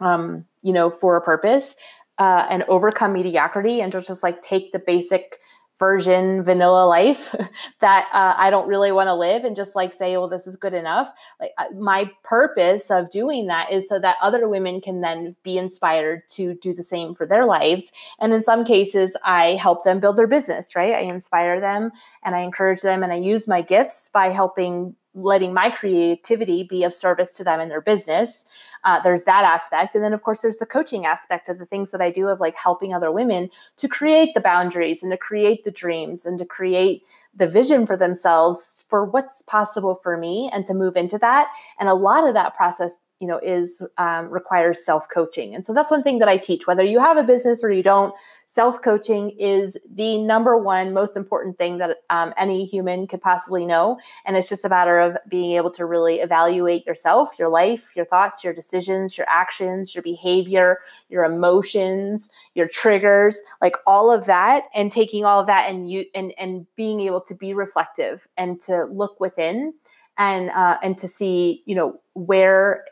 um, 0.02 0.46
you 0.62 0.72
know 0.72 0.92
for 0.92 1.16
a 1.16 1.22
purpose 1.22 1.76
uh, 2.18 2.48
and 2.50 2.64
overcome 2.64 3.14
mediocrity 3.14 3.82
and 3.82 3.92
just, 3.92 4.24
like 4.24 4.42
take 4.42 4.72
the 4.72 4.80
basic 4.80 5.40
version 5.82 6.44
vanilla 6.44 6.86
life 6.86 7.34
that 7.80 8.08
uh, 8.14 8.36
I 8.38 8.52
don't 8.52 8.68
really 8.68 8.92
want 8.92 9.08
to 9.08 9.16
live 9.16 9.44
and 9.44 9.56
just 9.56 9.76
like 9.76 9.94
say, 9.94 10.16
well, 10.16 10.30
this 10.30 10.46
is 10.46 10.56
good 10.56 10.76
enough. 10.76 11.12
Like 11.40 11.54
uh, 11.58 11.74
my 11.76 12.12
purpose 12.24 12.92
of 12.92 13.10
doing 13.10 13.48
that 13.48 13.72
is 13.72 13.90
so 13.90 13.98
that 13.98 14.18
other 14.22 14.48
women 14.48 14.80
can 14.80 15.02
then 15.02 15.36
be 15.42 15.58
inspired 15.58 16.30
to 16.34 16.54
do 16.54 16.76
the 16.76 16.84
same 16.84 17.16
for 17.16 17.26
their 17.26 17.48
lives. 17.48 17.92
And 18.20 18.32
in 18.32 18.44
some 18.44 18.64
cases, 18.64 19.18
I 19.24 19.56
help 19.56 19.84
them 19.84 20.00
build 20.00 20.18
their 20.18 20.28
business, 20.28 20.76
right? 20.76 20.94
I 20.94 21.00
inspire 21.00 21.60
them 21.60 21.90
and 22.24 22.36
I 22.36 22.42
encourage 22.42 22.82
them 22.82 23.02
and 23.02 23.12
I 23.12 23.16
use 23.16 23.48
my 23.48 23.64
gifts 23.64 24.12
by 24.14 24.30
helping 24.30 24.96
letting 25.14 25.54
my 25.54 25.70
creativity 25.70 26.64
be 26.64 26.84
of 26.84 26.94
service 26.94 27.32
to 27.32 27.44
them 27.44 27.60
in 27.60 27.70
their 27.70 27.82
business. 27.82 28.46
Uh, 28.84 29.00
there's 29.02 29.26
that 29.26 29.44
aspect. 29.44 29.94
And 29.94 30.04
then, 30.04 30.14
of 30.14 30.24
course, 30.24 30.42
there's 30.42 30.58
the 30.58 30.66
coaching 30.66 31.06
aspect 31.06 31.50
of 31.50 31.60
the 31.60 31.66
things 31.66 31.92
that 31.92 32.02
I 32.02 32.12
do 32.12 32.28
of 32.30 32.40
like 32.40 32.56
helping 32.56 32.94
other 32.94 33.12
women 33.12 33.50
to 33.78 33.88
create 33.88 34.34
the 34.34 34.40
boundaries 34.40 35.04
and 35.04 35.12
to 35.12 35.18
create 35.18 35.64
the 35.64 35.72
dreams 35.72 36.26
and 36.26 36.40
to 36.40 36.46
create 36.46 37.04
the 37.36 37.48
vision 37.48 37.86
for 37.86 37.98
themselves 37.98 38.86
for 38.90 39.06
what's 39.06 39.42
possible 39.42 39.96
for 39.96 40.18
me 40.18 40.50
and 40.54 40.66
to 40.66 40.74
move 40.74 40.96
into 40.96 41.18
that. 41.18 41.50
And 41.80 41.90
a 41.90 41.94
lot 41.94 42.28
of 42.28 42.34
that 42.34 42.56
process 42.56 42.98
you 43.22 43.28
know 43.28 43.40
is 43.40 43.82
um, 43.98 44.30
requires 44.30 44.84
self 44.84 45.08
coaching 45.08 45.56
and 45.56 45.66
so 45.66 45.74
that's 45.74 45.92
one 45.92 46.04
thing 46.04 46.20
that 46.20 46.28
i 46.28 46.38
teach 46.38 46.68
whether 46.68 46.84
you 46.84 47.00
have 47.00 47.18
a 47.18 47.24
business 47.24 47.64
or 47.64 47.72
you 47.72 47.84
don't 47.84 48.14
self 48.52 48.82
coaching 48.82 49.30
is 49.40 49.78
the 49.96 50.18
number 50.18 50.58
one 50.58 50.92
most 50.92 51.16
important 51.16 51.58
thing 51.58 51.78
that 51.78 51.98
um, 52.10 52.34
any 52.38 52.66
human 52.66 53.08
could 53.08 53.22
possibly 53.22 53.66
know. 53.66 53.98
And 54.26 54.36
it's 54.36 54.50
just 54.50 54.66
a 54.66 54.70
matter 54.70 55.00
of 55.00 55.18
being 55.30 55.54
able 55.54 55.72
to 55.72 55.86
really 55.86 56.20
evaluate 56.20 56.86
yourself 56.86 57.40
your 57.40 57.48
life 57.48 57.96
your 57.96 58.06
thoughts 58.06 58.44
your 58.44 58.54
decisions 58.54 59.18
your 59.18 59.28
actions 59.30 59.96
your 59.96 60.02
behavior 60.02 60.80
your 61.10 61.24
emotions 61.24 62.30
your 62.54 62.68
triggers 62.68 63.42
like 63.62 63.76
all 63.88 64.12
of 64.12 64.26
that 64.26 64.64
and 64.76 64.92
taking 64.92 65.24
all 65.24 65.40
of 65.40 65.48
that 65.48 65.70
and 65.70 65.90
you 65.90 66.04
and 66.14 66.34
and 66.38 66.66
being 66.76 67.00
able 67.00 67.22
to 67.22 67.34
be 67.34 67.54
reflective 67.54 68.28
and 68.38 68.60
to 68.60 68.86
look 68.86 69.20
within 69.20 69.74
and 70.18 70.50
uh, 70.50 70.78
and 70.84 70.98
to 70.98 71.08
see 71.08 71.64
you 71.66 71.76
know 71.76 72.00
where 72.14 72.84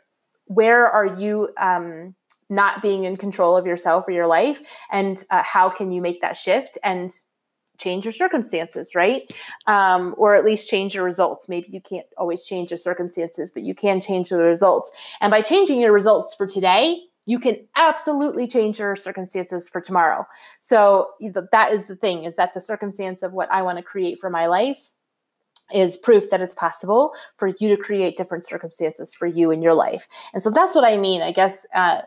where 0.50 0.84
are 0.84 1.06
you 1.06 1.48
um, 1.58 2.12
not 2.48 2.82
being 2.82 3.04
in 3.04 3.16
control 3.16 3.56
of 3.56 3.66
yourself 3.66 4.08
or 4.08 4.10
your 4.10 4.26
life? 4.26 4.60
And 4.90 5.22
uh, 5.30 5.44
how 5.44 5.70
can 5.70 5.92
you 5.92 6.02
make 6.02 6.20
that 6.22 6.36
shift 6.36 6.76
and 6.82 7.08
change 7.78 8.04
your 8.04 8.12
circumstances 8.12 8.96
right? 8.96 9.32
Um, 9.68 10.14
or 10.18 10.34
at 10.34 10.44
least 10.44 10.68
change 10.68 10.92
your 10.92 11.04
results. 11.04 11.48
Maybe 11.48 11.68
you 11.70 11.80
can't 11.80 12.06
always 12.18 12.42
change 12.42 12.70
the 12.70 12.76
circumstances 12.76 13.52
but 13.52 13.62
you 13.62 13.76
can 13.76 14.00
change 14.00 14.30
the 14.30 14.38
results. 14.38 14.90
And 15.20 15.30
by 15.30 15.40
changing 15.40 15.78
your 15.78 15.92
results 15.92 16.34
for 16.34 16.48
today 16.48 16.98
you 17.26 17.38
can 17.38 17.56
absolutely 17.76 18.48
change 18.48 18.80
your 18.80 18.96
circumstances 18.96 19.68
for 19.68 19.80
tomorrow. 19.80 20.26
So 20.58 21.10
that 21.52 21.70
is 21.70 21.86
the 21.86 21.94
thing 21.94 22.24
is 22.24 22.34
that 22.36 22.54
the 22.54 22.60
circumstance 22.60 23.22
of 23.22 23.32
what 23.32 23.50
i 23.52 23.62
want 23.62 23.78
to 23.78 23.84
create 23.84 24.18
for 24.18 24.30
my 24.30 24.46
life 24.46 24.90
is 25.74 25.96
proof 25.96 26.30
that 26.30 26.40
it's 26.40 26.54
possible 26.54 27.14
for 27.36 27.48
you 27.48 27.68
to 27.68 27.76
create 27.76 28.16
different 28.16 28.46
circumstances 28.46 29.14
for 29.14 29.26
you 29.26 29.50
in 29.50 29.62
your 29.62 29.74
life. 29.74 30.06
And 30.32 30.42
so 30.42 30.50
that's 30.50 30.74
what 30.74 30.84
I 30.84 30.96
mean. 30.96 31.22
I 31.22 31.32
guess, 31.32 31.66
uh, 31.74 32.02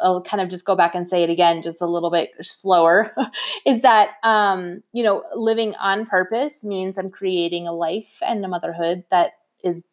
I'll 0.00 0.22
kind 0.22 0.40
of 0.40 0.48
just 0.48 0.64
go 0.64 0.74
back 0.74 0.94
and 0.94 1.08
say 1.08 1.22
it 1.22 1.30
again, 1.30 1.62
just 1.62 1.80
a 1.80 1.86
little 1.86 2.10
bit 2.10 2.30
slower, 2.40 3.14
is 3.66 3.82
that, 3.82 4.12
um, 4.22 4.82
you 4.92 5.02
know, 5.02 5.24
living 5.34 5.74
on 5.76 6.06
purpose 6.06 6.64
means 6.64 6.98
I'm 6.98 7.10
creating 7.10 7.66
a 7.66 7.72
life 7.72 8.18
and 8.22 8.44
a 8.44 8.48
motherhood 8.48 9.04
that 9.10 9.32
is 9.62 9.84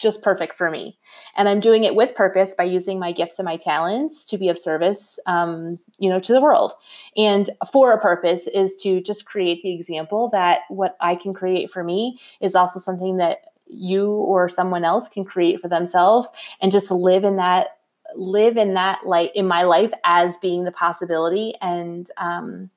just 0.00 0.22
perfect 0.22 0.54
for 0.54 0.70
me. 0.70 0.98
And 1.36 1.48
I'm 1.48 1.60
doing 1.60 1.84
it 1.84 1.94
with 1.94 2.14
purpose 2.14 2.54
by 2.54 2.64
using 2.64 2.98
my 2.98 3.12
gifts 3.12 3.38
and 3.38 3.44
my 3.44 3.56
talents 3.56 4.24
to 4.30 4.38
be 4.38 4.48
of 4.48 4.58
service, 4.58 5.18
um, 5.26 5.78
you 5.98 6.10
know, 6.10 6.20
to 6.20 6.32
the 6.32 6.40
world. 6.40 6.72
And 7.16 7.50
for 7.72 7.92
a 7.92 8.00
purpose 8.00 8.48
is 8.48 8.76
to 8.82 9.00
just 9.00 9.26
create 9.26 9.62
the 9.62 9.72
example 9.72 10.28
that 10.30 10.60
what 10.68 10.96
I 11.00 11.14
can 11.14 11.34
create 11.34 11.70
for 11.70 11.84
me 11.84 12.18
is 12.40 12.54
also 12.54 12.80
something 12.80 13.18
that 13.18 13.38
you 13.66 14.10
or 14.10 14.48
someone 14.48 14.84
else 14.84 15.08
can 15.08 15.24
create 15.24 15.60
for 15.60 15.68
themselves 15.68 16.28
and 16.60 16.72
just 16.72 16.90
live 16.90 17.22
in 17.22 17.36
that 17.36 17.68
live 18.16 18.56
in 18.56 18.74
that 18.74 19.06
light 19.06 19.30
in 19.36 19.46
my 19.46 19.62
life 19.62 19.92
as 20.02 20.36
being 20.38 20.64
the 20.64 20.72
possibility 20.72 21.54
and 21.62 22.10
um 22.16 22.68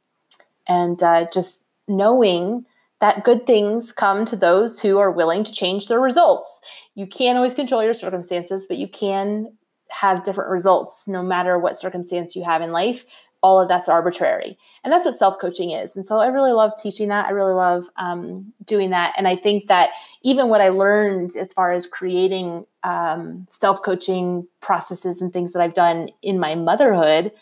and 0.67 1.01
uh, 1.03 1.25
just 1.33 1.61
knowing 1.87 2.65
that 3.03 3.25
good 3.25 3.45
things 3.45 3.91
come 3.91 4.23
to 4.23 4.37
those 4.37 4.79
who 4.79 4.97
are 4.97 5.11
willing 5.11 5.43
to 5.43 5.51
change 5.51 5.89
their 5.89 5.99
results. 5.99 6.61
You 6.95 7.05
can't 7.05 7.35
always 7.35 7.53
control 7.53 7.83
your 7.83 7.93
circumstances, 7.93 8.65
but 8.65 8.77
you 8.77 8.87
can 8.87 9.57
have 9.89 10.23
different 10.23 10.49
results 10.49 11.05
no 11.05 11.21
matter 11.21 11.59
what 11.59 11.77
circumstance 11.77 12.33
you 12.33 12.45
have 12.45 12.61
in 12.61 12.71
life. 12.71 13.03
All 13.41 13.59
of 13.59 13.67
that's 13.67 13.89
arbitrary. 13.89 14.57
And 14.85 14.93
that's 14.93 15.03
what 15.03 15.15
self 15.15 15.37
coaching 15.37 15.71
is. 15.71 15.97
And 15.97 16.07
so 16.07 16.19
I 16.19 16.27
really 16.27 16.53
love 16.53 16.71
teaching 16.81 17.09
that. 17.09 17.25
I 17.25 17.31
really 17.31 17.51
love 17.51 17.89
um, 17.97 18.53
doing 18.63 18.91
that. 18.91 19.13
And 19.17 19.27
I 19.27 19.35
think 19.35 19.67
that 19.67 19.89
even 20.21 20.47
what 20.47 20.61
I 20.61 20.69
learned 20.69 21.35
as 21.35 21.51
far 21.51 21.73
as 21.73 21.85
creating 21.85 22.65
um, 22.83 23.49
self 23.51 23.83
coaching 23.83 24.47
processes 24.61 25.21
and 25.21 25.33
things 25.33 25.51
that 25.51 25.61
I've 25.61 25.73
done 25.73 26.07
in 26.21 26.39
my 26.39 26.55
motherhood 26.55 27.33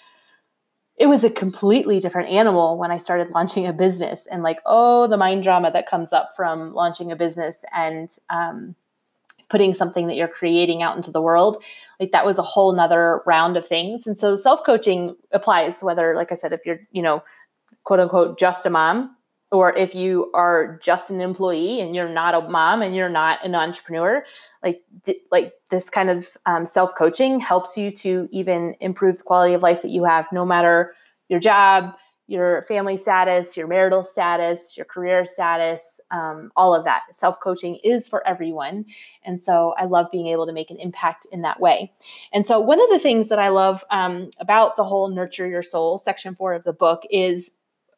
it 1.01 1.10
was 1.10 1.24
a 1.24 1.31
completely 1.31 2.00
different 2.00 2.29
animal 2.29 2.77
when 2.77 2.91
I 2.91 2.98
started 2.98 3.31
launching 3.31 3.65
a 3.65 3.74
business 3.74 4.27
and 4.27 4.43
like, 4.43 4.60
oh, 4.67 5.08
the 5.08 5.17
mind 5.17 5.41
drama 5.41 5.72
that 5.72 5.89
comes 5.89 6.13
up 6.13 6.34
from 6.36 6.75
launching 6.75 7.12
a 7.12 7.15
business 7.15 7.65
and 7.74 8.15
um, 8.29 8.75
putting 9.50 9.74
something 9.74 10.05
that 10.05 10.15
you're 10.15 10.27
creating 10.27 10.84
out 10.84 10.96
into 10.96 11.10
the 11.10 11.20
world. 11.20 11.63
Like 12.00 12.12
that 12.12 12.24
was 12.24 12.38
a 12.38 12.43
whole 12.43 12.72
nother 12.74 13.24
round 13.25 13.58
of 13.58 13.67
things. 13.67 14.05
And 14.05 14.15
so 14.15 14.36
self-coaching 14.36 15.15
applies 15.31 15.81
whether, 15.81 16.15
like 16.15 16.31
I 16.31 16.36
said, 16.36 16.53
if 16.53 16.67
you're, 16.67 16.81
you 16.91 17.01
know, 17.01 17.24
quote 17.84 18.00
unquote, 18.00 18.38
just 18.38 18.67
a 18.67 18.70
mom, 18.70 19.17
or 19.51 19.75
if 19.75 19.93
you 19.93 20.31
are 20.34 20.79
just 20.81 21.10
an 21.10 21.20
employee 21.20 21.81
and 21.81 21.93
you're 21.93 22.10
not 22.10 22.34
a 22.34 22.48
mom 22.48 22.81
and 22.81 22.96
you're 22.96 23.10
not 23.10 23.43
an 23.46 23.53
entrepreneur, 23.53 24.24
like 24.63 24.81
th- 25.05 25.22
like 25.31 25.53
this 25.70 25.89
kind 25.89 26.10
of 26.10 26.29
um, 26.46 26.65
self 26.65 26.96
coaching 26.96 27.39
helps 27.39 27.77
you 27.77 27.91
to 27.91 28.29
even 28.31 28.75
improve 28.79 29.17
the 29.17 29.24
quality 29.24 29.53
of 29.53 29.62
life 29.62 29.81
that 29.81 29.91
you 29.91 30.05
have 30.05 30.27
no 30.31 30.46
matter 30.46 30.93
your 31.29 31.39
job 31.39 31.93
your 32.27 32.62
family 32.62 32.96
status 32.96 33.58
your 33.58 33.67
marital 33.67 34.03
status 34.03 34.77
your 34.77 34.86
career 34.86 35.25
status 35.25 36.00
um, 36.12 36.50
all 36.55 36.74
of 36.74 36.86
that. 36.86 37.01
Self 37.12 37.39
coaching 37.41 37.77
is 37.84 38.08
for 38.08 38.25
everyone 38.25 38.86
and 39.25 39.43
so 39.43 39.74
i 39.77 39.84
love 39.86 40.08
being 40.12 40.27
able 40.27 40.46
to 40.46 40.53
make 40.53 40.72
an 40.72 40.77
impact 40.77 41.25
in 41.31 41.41
that 41.41 41.60
way. 41.60 41.91
And 42.31 42.46
so 42.46 42.60
one 42.60 42.81
of 42.81 42.89
the 42.89 43.00
things 43.00 43.27
that 43.29 43.39
i 43.39 43.50
love 43.50 43.84
um, 43.89 44.29
about 44.39 44.77
the 44.77 44.86
whole 44.86 45.10
nurture 45.10 45.48
your 45.48 45.63
soul 45.63 45.98
section 45.98 46.36
four 46.36 46.53
of 46.53 46.63
the 46.63 46.74
book 46.74 47.03
is 47.10 47.51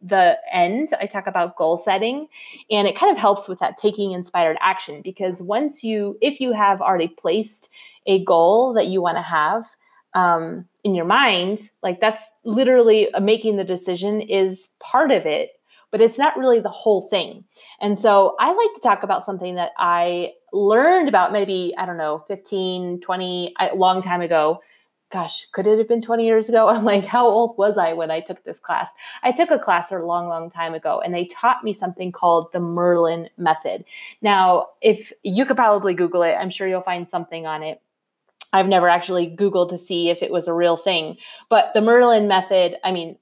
the 0.04 0.38
end, 0.52 0.90
I 1.00 1.06
talk 1.06 1.28
about 1.28 1.56
goal 1.56 1.78
setting, 1.78 2.28
and 2.70 2.88
it 2.88 2.96
kind 2.96 3.12
of 3.12 3.18
helps 3.18 3.48
with 3.48 3.60
that 3.60 3.78
taking 3.78 4.12
inspired 4.12 4.58
action 4.60 5.02
because 5.02 5.42
once 5.42 5.84
you, 5.84 6.18
if 6.22 6.42
you 6.42 6.52
have 6.52 6.82
already 6.82 7.08
placed 7.08 7.70
a 8.06 8.24
goal 8.24 8.74
that 8.74 8.88
you 8.88 9.02
want 9.02 9.18
to 9.18 9.22
have 9.22 9.66
um, 10.14 10.66
in 10.84 10.94
your 10.94 11.06
mind, 11.06 11.70
like 11.82 12.02
that's 12.02 12.30
literally 12.44 13.08
making 13.22 13.56
the 13.56 13.64
decision 13.64 14.20
is 14.22 14.70
part 14.80 15.10
of 15.12 15.26
it, 15.26 15.52
but 15.90 16.02
it's 16.02 16.18
not 16.18 16.38
really 16.38 16.60
the 16.60 16.70
whole 16.70 17.08
thing. 17.08 17.46
And 17.80 17.98
so 17.98 18.36
I 18.40 18.52
like 18.52 18.74
to 18.76 18.82
talk 18.82 19.04
about 19.04 19.26
something 19.26 19.56
that 19.56 19.72
I 19.78 20.34
learned 20.52 21.08
about 21.08 21.32
maybe, 21.32 21.74
I 21.78 21.86
don't 21.86 21.98
know, 21.98 22.24
15, 22.28 23.00
20, 23.00 23.54
a 23.60 23.76
long 23.76 24.02
time 24.02 24.22
ago 24.22 24.60
gosh, 25.14 25.48
could 25.52 25.68
it 25.68 25.78
have 25.78 25.88
been 25.88 26.02
20 26.02 26.26
years 26.26 26.50
ago? 26.50 26.68
I'm 26.70 26.84
like, 26.84 27.06
how 27.06 27.28
old 27.28 27.56
was 27.58 27.78
I 27.78 27.94
when 27.94 28.10
I 28.10 28.20
took 28.20 28.44
this 28.44 28.60
class? 28.60 28.90
I 29.22 29.32
took 29.32 29.52
a 29.52 29.60
class 29.60 29.92
a 29.92 30.00
long, 30.00 30.28
long 30.28 30.50
time 30.50 30.74
ago, 30.74 31.00
and 31.00 31.14
they 31.14 31.26
taught 31.26 31.64
me 31.64 31.74
something 31.74 32.12
called 32.12 32.52
the 32.52 32.60
Merlin 32.60 33.30
Method. 33.38 33.86
Now, 34.22 34.70
if 34.82 35.14
you 35.22 35.46
could 35.46 35.56
probably 35.56 35.94
Google 35.94 36.24
it, 36.24 36.34
I'm 36.34 36.50
sure 36.50 36.68
you'll 36.68 36.82
find 36.82 37.08
something 37.10 37.46
on 37.46 37.62
it. 37.62 37.80
I've 38.52 38.68
never 38.68 38.90
actually 38.90 39.36
Googled 39.36 39.70
to 39.70 39.78
see 39.78 40.10
if 40.10 40.22
it 40.22 40.32
was 40.32 40.48
a 40.48 40.54
real 40.54 40.78
thing, 40.78 41.18
but 41.50 41.74
the 41.74 41.82
Merlin 41.82 42.28
Method, 42.28 42.78
I 42.84 42.92
mean, 42.92 43.18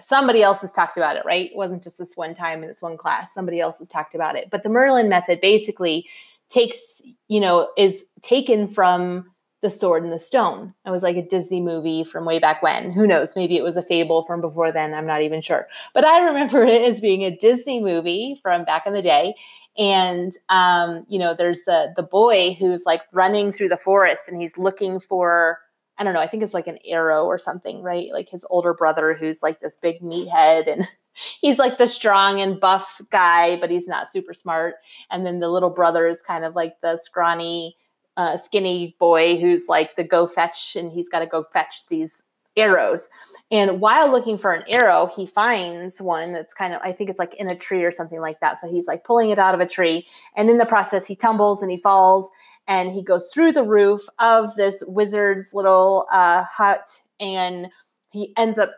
somebody 0.00 0.42
else 0.42 0.60
has 0.60 0.72
talked 0.72 0.96
about 0.96 1.16
it, 1.16 1.24
right? 1.24 1.50
It 1.50 1.56
wasn't 1.56 1.82
just 1.82 1.98
this 1.98 2.16
one 2.16 2.34
time 2.34 2.62
in 2.62 2.68
this 2.68 2.82
one 2.82 2.96
class. 2.96 3.32
Somebody 3.32 3.60
else 3.60 3.78
has 3.78 3.88
talked 3.88 4.14
about 4.14 4.36
it. 4.36 4.48
But 4.50 4.64
the 4.64 4.68
Merlin 4.68 5.08
Method 5.08 5.40
basically 5.40 6.08
takes, 6.48 7.00
you 7.28 7.40
know, 7.40 7.68
is 7.78 8.04
taken 8.22 8.68
from 8.68 9.31
the 9.62 9.70
Sword 9.70 10.02
and 10.02 10.12
the 10.12 10.18
Stone. 10.18 10.74
It 10.84 10.90
was 10.90 11.04
like 11.04 11.16
a 11.16 11.26
Disney 11.26 11.60
movie 11.60 12.02
from 12.02 12.24
way 12.24 12.40
back 12.40 12.62
when. 12.62 12.90
Who 12.90 13.06
knows? 13.06 13.36
Maybe 13.36 13.56
it 13.56 13.62
was 13.62 13.76
a 13.76 13.82
fable 13.82 14.24
from 14.24 14.40
before 14.40 14.72
then. 14.72 14.92
I'm 14.92 15.06
not 15.06 15.22
even 15.22 15.40
sure. 15.40 15.68
But 15.94 16.04
I 16.04 16.24
remember 16.24 16.64
it 16.66 16.82
as 16.82 17.00
being 17.00 17.22
a 17.22 17.36
Disney 17.36 17.80
movie 17.80 18.38
from 18.42 18.64
back 18.64 18.86
in 18.86 18.92
the 18.92 19.02
day. 19.02 19.34
And 19.78 20.32
um, 20.48 21.06
you 21.08 21.18
know, 21.18 21.34
there's 21.34 21.62
the 21.62 21.92
the 21.96 22.02
boy 22.02 22.54
who's 22.58 22.84
like 22.84 23.02
running 23.12 23.52
through 23.52 23.68
the 23.68 23.76
forest 23.76 24.28
and 24.28 24.38
he's 24.40 24.58
looking 24.58 25.00
for 25.00 25.58
I 25.96 26.04
don't 26.04 26.14
know, 26.14 26.20
I 26.20 26.26
think 26.26 26.42
it's 26.42 26.54
like 26.54 26.66
an 26.66 26.78
arrow 26.84 27.24
or 27.24 27.38
something, 27.38 27.82
right? 27.82 28.08
Like 28.12 28.28
his 28.28 28.44
older 28.50 28.74
brother 28.74 29.14
who's 29.14 29.42
like 29.42 29.60
this 29.60 29.76
big 29.76 30.00
meathead 30.00 30.70
and 30.70 30.88
he's 31.40 31.58
like 31.58 31.78
the 31.78 31.86
strong 31.86 32.40
and 32.40 32.58
buff 32.58 33.00
guy, 33.10 33.60
but 33.60 33.70
he's 33.70 33.86
not 33.86 34.10
super 34.10 34.34
smart. 34.34 34.74
And 35.10 35.24
then 35.24 35.38
the 35.38 35.48
little 35.48 35.70
brother 35.70 36.08
is 36.08 36.20
kind 36.20 36.44
of 36.44 36.56
like 36.56 36.80
the 36.82 36.96
scrawny 36.96 37.76
uh, 38.16 38.36
skinny 38.36 38.96
boy 38.98 39.38
who's 39.38 39.68
like 39.68 39.96
the 39.96 40.04
go 40.04 40.26
fetch 40.26 40.76
and 40.76 40.92
he's 40.92 41.08
got 41.08 41.20
to 41.20 41.26
go 41.26 41.44
fetch 41.52 41.86
these 41.88 42.22
arrows. 42.56 43.08
And 43.50 43.80
while 43.80 44.10
looking 44.10 44.36
for 44.36 44.52
an 44.52 44.64
arrow, 44.68 45.10
he 45.14 45.26
finds 45.26 46.00
one 46.00 46.32
that's 46.32 46.54
kind 46.54 46.74
of, 46.74 46.80
I 46.82 46.92
think 46.92 47.10
it's 47.10 47.18
like 47.18 47.34
in 47.34 47.50
a 47.50 47.56
tree 47.56 47.84
or 47.84 47.90
something 47.90 48.20
like 48.20 48.40
that. 48.40 48.60
So 48.60 48.68
he's 48.68 48.86
like 48.86 49.04
pulling 49.04 49.30
it 49.30 49.38
out 49.38 49.54
of 49.54 49.60
a 49.60 49.66
tree. 49.66 50.06
And 50.36 50.50
in 50.50 50.58
the 50.58 50.66
process, 50.66 51.06
he 51.06 51.16
tumbles 51.16 51.62
and 51.62 51.70
he 51.70 51.78
falls 51.78 52.30
and 52.68 52.92
he 52.92 53.02
goes 53.02 53.30
through 53.32 53.52
the 53.52 53.64
roof 53.64 54.02
of 54.18 54.54
this 54.56 54.82
wizard's 54.86 55.54
little 55.54 56.06
uh, 56.12 56.44
hut 56.44 56.88
and 57.20 57.68
he 58.10 58.32
ends 58.36 58.58
up 58.58 58.70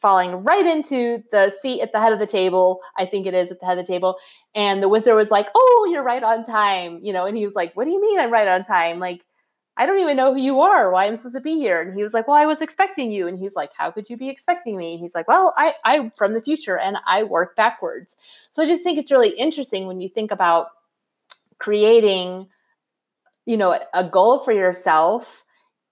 falling 0.00 0.44
right 0.44 0.66
into 0.66 1.22
the 1.30 1.50
seat 1.50 1.80
at 1.80 1.92
the 1.92 2.00
head 2.00 2.12
of 2.12 2.18
the 2.18 2.26
table. 2.26 2.80
I 2.96 3.06
think 3.06 3.26
it 3.26 3.34
is 3.34 3.50
at 3.50 3.60
the 3.60 3.66
head 3.66 3.78
of 3.78 3.86
the 3.86 3.92
table. 3.92 4.16
And 4.54 4.82
the 4.82 4.88
wizard 4.88 5.14
was 5.14 5.30
like, 5.30 5.48
Oh, 5.54 5.88
you're 5.90 6.02
right 6.02 6.22
on 6.22 6.44
time. 6.44 7.00
You 7.02 7.12
know, 7.12 7.26
and 7.26 7.36
he 7.36 7.44
was 7.44 7.54
like, 7.54 7.74
What 7.74 7.84
do 7.84 7.90
you 7.90 8.00
mean 8.00 8.18
I'm 8.18 8.32
right 8.32 8.48
on 8.48 8.64
time? 8.64 8.98
Like, 8.98 9.24
I 9.76 9.86
don't 9.86 10.00
even 10.00 10.16
know 10.16 10.34
who 10.34 10.40
you 10.40 10.60
are, 10.60 10.90
why 10.90 11.06
I'm 11.06 11.16
supposed 11.16 11.36
to 11.36 11.40
be 11.40 11.54
here. 11.54 11.80
And 11.80 11.94
he 11.94 12.02
was 12.02 12.12
like, 12.12 12.28
Well, 12.28 12.36
I 12.36 12.46
was 12.46 12.60
expecting 12.60 13.12
you. 13.12 13.26
And 13.28 13.38
he's 13.38 13.54
like, 13.54 13.70
How 13.76 13.90
could 13.90 14.10
you 14.10 14.16
be 14.16 14.28
expecting 14.28 14.76
me? 14.76 14.92
And 14.92 15.00
he's 15.00 15.14
like, 15.14 15.28
Well, 15.28 15.54
I, 15.56 15.74
I'm 15.84 16.10
from 16.10 16.34
the 16.34 16.42
future 16.42 16.78
and 16.78 16.98
I 17.06 17.22
work 17.22 17.56
backwards. 17.56 18.16
So 18.50 18.62
I 18.62 18.66
just 18.66 18.82
think 18.82 18.98
it's 18.98 19.12
really 19.12 19.30
interesting 19.30 19.86
when 19.86 20.00
you 20.00 20.08
think 20.08 20.32
about 20.32 20.68
creating, 21.58 22.48
you 23.46 23.56
know, 23.56 23.78
a 23.94 24.04
goal 24.04 24.40
for 24.40 24.52
yourself 24.52 25.44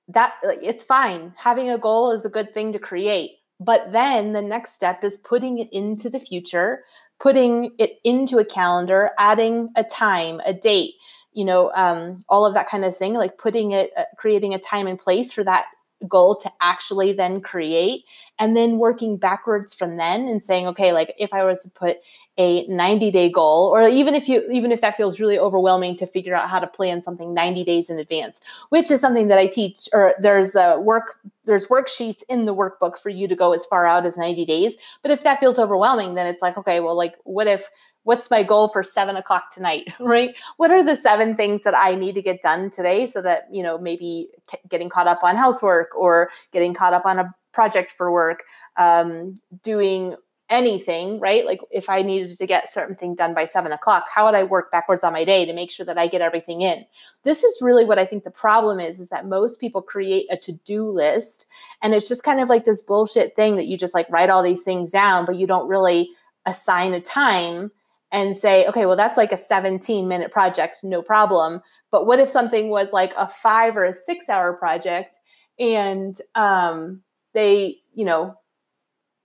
that 0.08 0.34
it's 0.42 0.84
fine. 0.84 1.34
Having 1.36 1.70
a 1.70 1.78
goal 1.78 2.12
is 2.12 2.24
a 2.24 2.30
good 2.30 2.54
thing 2.54 2.72
to 2.72 2.78
create. 2.78 3.37
But 3.60 3.92
then 3.92 4.32
the 4.32 4.42
next 4.42 4.74
step 4.74 5.02
is 5.02 5.16
putting 5.16 5.58
it 5.58 5.68
into 5.72 6.08
the 6.08 6.20
future, 6.20 6.84
putting 7.18 7.72
it 7.78 7.98
into 8.04 8.38
a 8.38 8.44
calendar, 8.44 9.10
adding 9.18 9.70
a 9.76 9.84
time, 9.84 10.40
a 10.44 10.54
date, 10.54 10.94
you 11.32 11.44
know, 11.44 11.72
um, 11.74 12.16
all 12.28 12.46
of 12.46 12.54
that 12.54 12.68
kind 12.68 12.84
of 12.84 12.96
thing, 12.96 13.14
like 13.14 13.38
putting 13.38 13.72
it, 13.72 13.90
uh, 13.96 14.04
creating 14.16 14.54
a 14.54 14.58
time 14.58 14.86
and 14.86 14.98
place 14.98 15.32
for 15.32 15.42
that 15.44 15.66
goal 16.06 16.36
to 16.36 16.52
actually 16.60 17.12
then 17.12 17.40
create 17.40 18.04
and 18.38 18.56
then 18.56 18.78
working 18.78 19.16
backwards 19.16 19.74
from 19.74 19.96
then 19.96 20.28
and 20.28 20.44
saying 20.44 20.66
okay 20.66 20.92
like 20.92 21.12
if 21.18 21.34
i 21.34 21.42
was 21.42 21.58
to 21.60 21.68
put 21.70 21.96
a 22.36 22.64
90 22.68 23.10
day 23.10 23.28
goal 23.28 23.68
or 23.74 23.88
even 23.88 24.14
if 24.14 24.28
you 24.28 24.46
even 24.52 24.70
if 24.70 24.80
that 24.80 24.96
feels 24.96 25.18
really 25.18 25.38
overwhelming 25.38 25.96
to 25.96 26.06
figure 26.06 26.34
out 26.34 26.48
how 26.48 26.60
to 26.60 26.66
plan 26.68 27.02
something 27.02 27.34
90 27.34 27.64
days 27.64 27.90
in 27.90 27.98
advance 27.98 28.40
which 28.68 28.90
is 28.92 29.00
something 29.00 29.26
that 29.26 29.38
i 29.38 29.46
teach 29.46 29.88
or 29.92 30.14
there's 30.20 30.54
a 30.54 30.78
work 30.80 31.18
there's 31.48 31.66
worksheets 31.66 32.22
in 32.28 32.44
the 32.44 32.54
workbook 32.54 32.98
for 32.98 33.08
you 33.08 33.26
to 33.26 33.34
go 33.34 33.52
as 33.52 33.66
far 33.66 33.86
out 33.86 34.04
as 34.04 34.18
90 34.18 34.44
days. 34.44 34.74
But 35.02 35.10
if 35.10 35.24
that 35.24 35.40
feels 35.40 35.58
overwhelming 35.58 36.14
then 36.14 36.28
it's 36.28 36.42
like 36.42 36.56
okay 36.58 36.78
well 36.78 36.96
like 36.96 37.16
what 37.24 37.48
if 37.48 37.68
what's 38.08 38.30
my 38.30 38.42
goal 38.42 38.68
for 38.68 38.82
seven 38.82 39.16
o'clock 39.16 39.50
tonight 39.50 39.92
right? 40.00 40.34
What 40.56 40.70
are 40.70 40.82
the 40.82 40.96
seven 40.96 41.36
things 41.36 41.62
that 41.64 41.76
i 41.76 41.94
need 41.94 42.14
to 42.14 42.22
get 42.22 42.40
done 42.40 42.70
today 42.70 43.06
so 43.06 43.20
that 43.20 43.46
you 43.52 43.62
know 43.62 43.76
maybe 43.76 44.30
getting 44.66 44.88
caught 44.88 45.06
up 45.06 45.22
on 45.22 45.36
housework 45.36 45.90
or 45.94 46.30
getting 46.50 46.72
caught 46.72 46.94
up 46.94 47.04
on 47.04 47.18
a 47.18 47.34
project 47.52 47.90
for 47.90 48.10
work 48.10 48.44
um, 48.78 49.34
doing 49.62 50.16
anything 50.48 51.20
right? 51.20 51.44
Like 51.44 51.60
if 51.70 51.90
i 51.90 52.00
needed 52.00 52.38
to 52.38 52.46
get 52.46 52.72
certain 52.72 52.94
thing 52.94 53.14
done 53.14 53.34
by 53.34 53.44
seven 53.44 53.72
o'clock 53.72 54.06
how 54.14 54.24
would 54.24 54.34
i 54.34 54.42
work 54.42 54.72
backwards 54.72 55.04
on 55.04 55.12
my 55.12 55.26
day 55.26 55.44
to 55.44 55.52
make 55.52 55.70
sure 55.70 55.84
that 55.84 55.98
i 55.98 56.06
get 56.06 56.22
everything 56.22 56.62
in? 56.62 56.86
This 57.24 57.44
is 57.44 57.60
really 57.60 57.84
what 57.84 57.98
i 57.98 58.06
think 58.06 58.24
the 58.24 58.30
problem 58.30 58.80
is 58.80 58.98
is 58.98 59.10
that 59.10 59.26
most 59.26 59.60
people 59.60 59.82
create 59.82 60.24
a 60.30 60.38
to-do 60.38 60.88
list 60.88 61.46
and 61.82 61.92
it's 61.92 62.08
just 62.08 62.22
kind 62.22 62.40
of 62.40 62.48
like 62.48 62.64
this 62.64 62.80
bullshit 62.80 63.36
thing 63.36 63.56
that 63.56 63.66
you 63.66 63.76
just 63.76 63.92
like 63.92 64.08
write 64.08 64.30
all 64.30 64.42
these 64.42 64.62
things 64.62 64.90
down 64.90 65.26
but 65.26 65.36
you 65.36 65.46
don't 65.46 65.68
really 65.68 66.08
assign 66.46 66.94
a 66.94 67.00
time 67.02 67.70
and 68.10 68.36
say, 68.36 68.66
okay, 68.66 68.86
well, 68.86 68.96
that's 68.96 69.18
like 69.18 69.32
a 69.32 69.36
17 69.36 70.08
minute 70.08 70.30
project, 70.30 70.78
no 70.82 71.02
problem. 71.02 71.60
But 71.90 72.06
what 72.06 72.20
if 72.20 72.28
something 72.28 72.70
was 72.70 72.92
like 72.92 73.12
a 73.16 73.28
five 73.28 73.76
or 73.76 73.84
a 73.84 73.94
six 73.94 74.28
hour 74.28 74.54
project 74.54 75.16
and 75.58 76.18
um, 76.34 77.02
they, 77.34 77.78
you 77.94 78.04
know, 78.04 78.34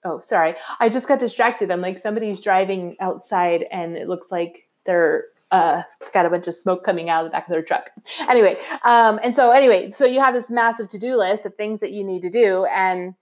oh, 0.06 0.20
sorry, 0.20 0.56
I 0.80 0.90
just 0.90 1.08
got 1.08 1.20
distracted. 1.20 1.72
I'm 1.72 1.82
like, 1.82 1.98
somebody's 1.98 2.40
driving 2.40 2.98
outside 3.00 3.66
and 3.72 3.96
it 3.96 4.10
looks 4.10 4.32
like 4.32 4.68
they're 4.86 5.26
uh, 5.52 5.84
got 6.14 6.26
a 6.26 6.30
bunch 6.32 6.48
of 6.48 6.56
smoke 6.56 6.84
coming 6.84 7.10
out 7.10 7.24
of 7.24 7.32
the 7.32 7.36
back 7.36 7.46
of 7.48 7.52
their 7.52 7.62
truck. 7.62 7.92
Anyway, 8.28 8.58
um, 8.84 9.20
and 9.24 9.36
so 9.36 9.52
anyway, 9.52 9.92
so 9.92 10.04
you 10.04 10.20
have 10.20 10.34
this 10.34 10.50
massive 10.50 10.88
to 10.90 10.98
do 10.98 11.16
list 11.16 11.46
of 11.46 11.54
things 11.56 11.80
that 11.80 11.92
you 11.92 12.04
need 12.04 12.24
to 12.24 12.30
do, 12.30 12.66
and 12.66 13.14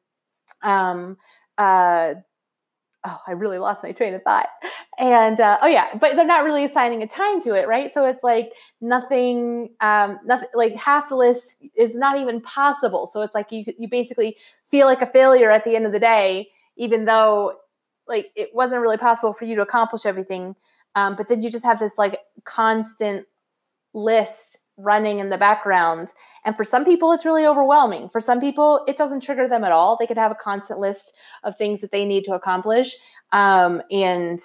um, 0.63 1.17
uh, 1.57 2.13
oh, 3.03 3.19
I 3.27 3.31
really 3.31 3.57
lost 3.57 3.83
my 3.83 3.91
train 3.91 4.13
of 4.13 4.23
thought. 4.23 4.47
And 4.97 5.39
uh, 5.39 5.57
oh 5.61 5.67
yeah, 5.67 5.87
but 5.99 6.15
they're 6.15 6.25
not 6.25 6.43
really 6.43 6.63
assigning 6.63 7.01
a 7.01 7.07
time 7.07 7.41
to 7.41 7.53
it, 7.53 7.67
right? 7.67 7.93
So 7.93 8.05
it's 8.05 8.23
like 8.23 8.53
nothing, 8.79 9.69
um, 9.81 10.19
nothing 10.25 10.49
like 10.53 10.75
half 10.75 11.09
the 11.09 11.15
list 11.15 11.57
is 11.75 11.95
not 11.95 12.19
even 12.19 12.41
possible. 12.41 13.07
So 13.07 13.21
it's 13.21 13.33
like 13.33 13.51
you 13.51 13.65
you 13.77 13.89
basically 13.89 14.37
feel 14.67 14.85
like 14.85 15.01
a 15.01 15.07
failure 15.07 15.49
at 15.49 15.63
the 15.63 15.75
end 15.75 15.85
of 15.85 15.91
the 15.91 15.99
day, 15.99 16.49
even 16.77 17.05
though 17.05 17.53
like 18.07 18.31
it 18.35 18.49
wasn't 18.53 18.81
really 18.81 18.97
possible 18.97 19.33
for 19.33 19.45
you 19.45 19.55
to 19.55 19.61
accomplish 19.61 20.05
everything. 20.05 20.55
Um, 20.95 21.15
but 21.15 21.29
then 21.29 21.41
you 21.41 21.49
just 21.49 21.65
have 21.65 21.79
this 21.79 21.97
like 21.97 22.19
constant 22.43 23.25
list 23.93 24.59
running 24.81 25.19
in 25.19 25.29
the 25.29 25.37
background. 25.37 26.13
And 26.45 26.55
for 26.55 26.63
some 26.63 26.85
people, 26.85 27.11
it's 27.11 27.25
really 27.25 27.45
overwhelming. 27.45 28.09
For 28.09 28.19
some 28.19 28.39
people, 28.39 28.83
it 28.87 28.97
doesn't 28.97 29.21
trigger 29.21 29.47
them 29.47 29.63
at 29.63 29.71
all. 29.71 29.97
They 29.97 30.07
could 30.07 30.17
have 30.17 30.31
a 30.31 30.35
constant 30.35 30.79
list 30.79 31.13
of 31.43 31.57
things 31.57 31.81
that 31.81 31.91
they 31.91 32.05
need 32.05 32.23
to 32.25 32.33
accomplish. 32.33 32.97
Um, 33.31 33.81
and, 33.91 34.39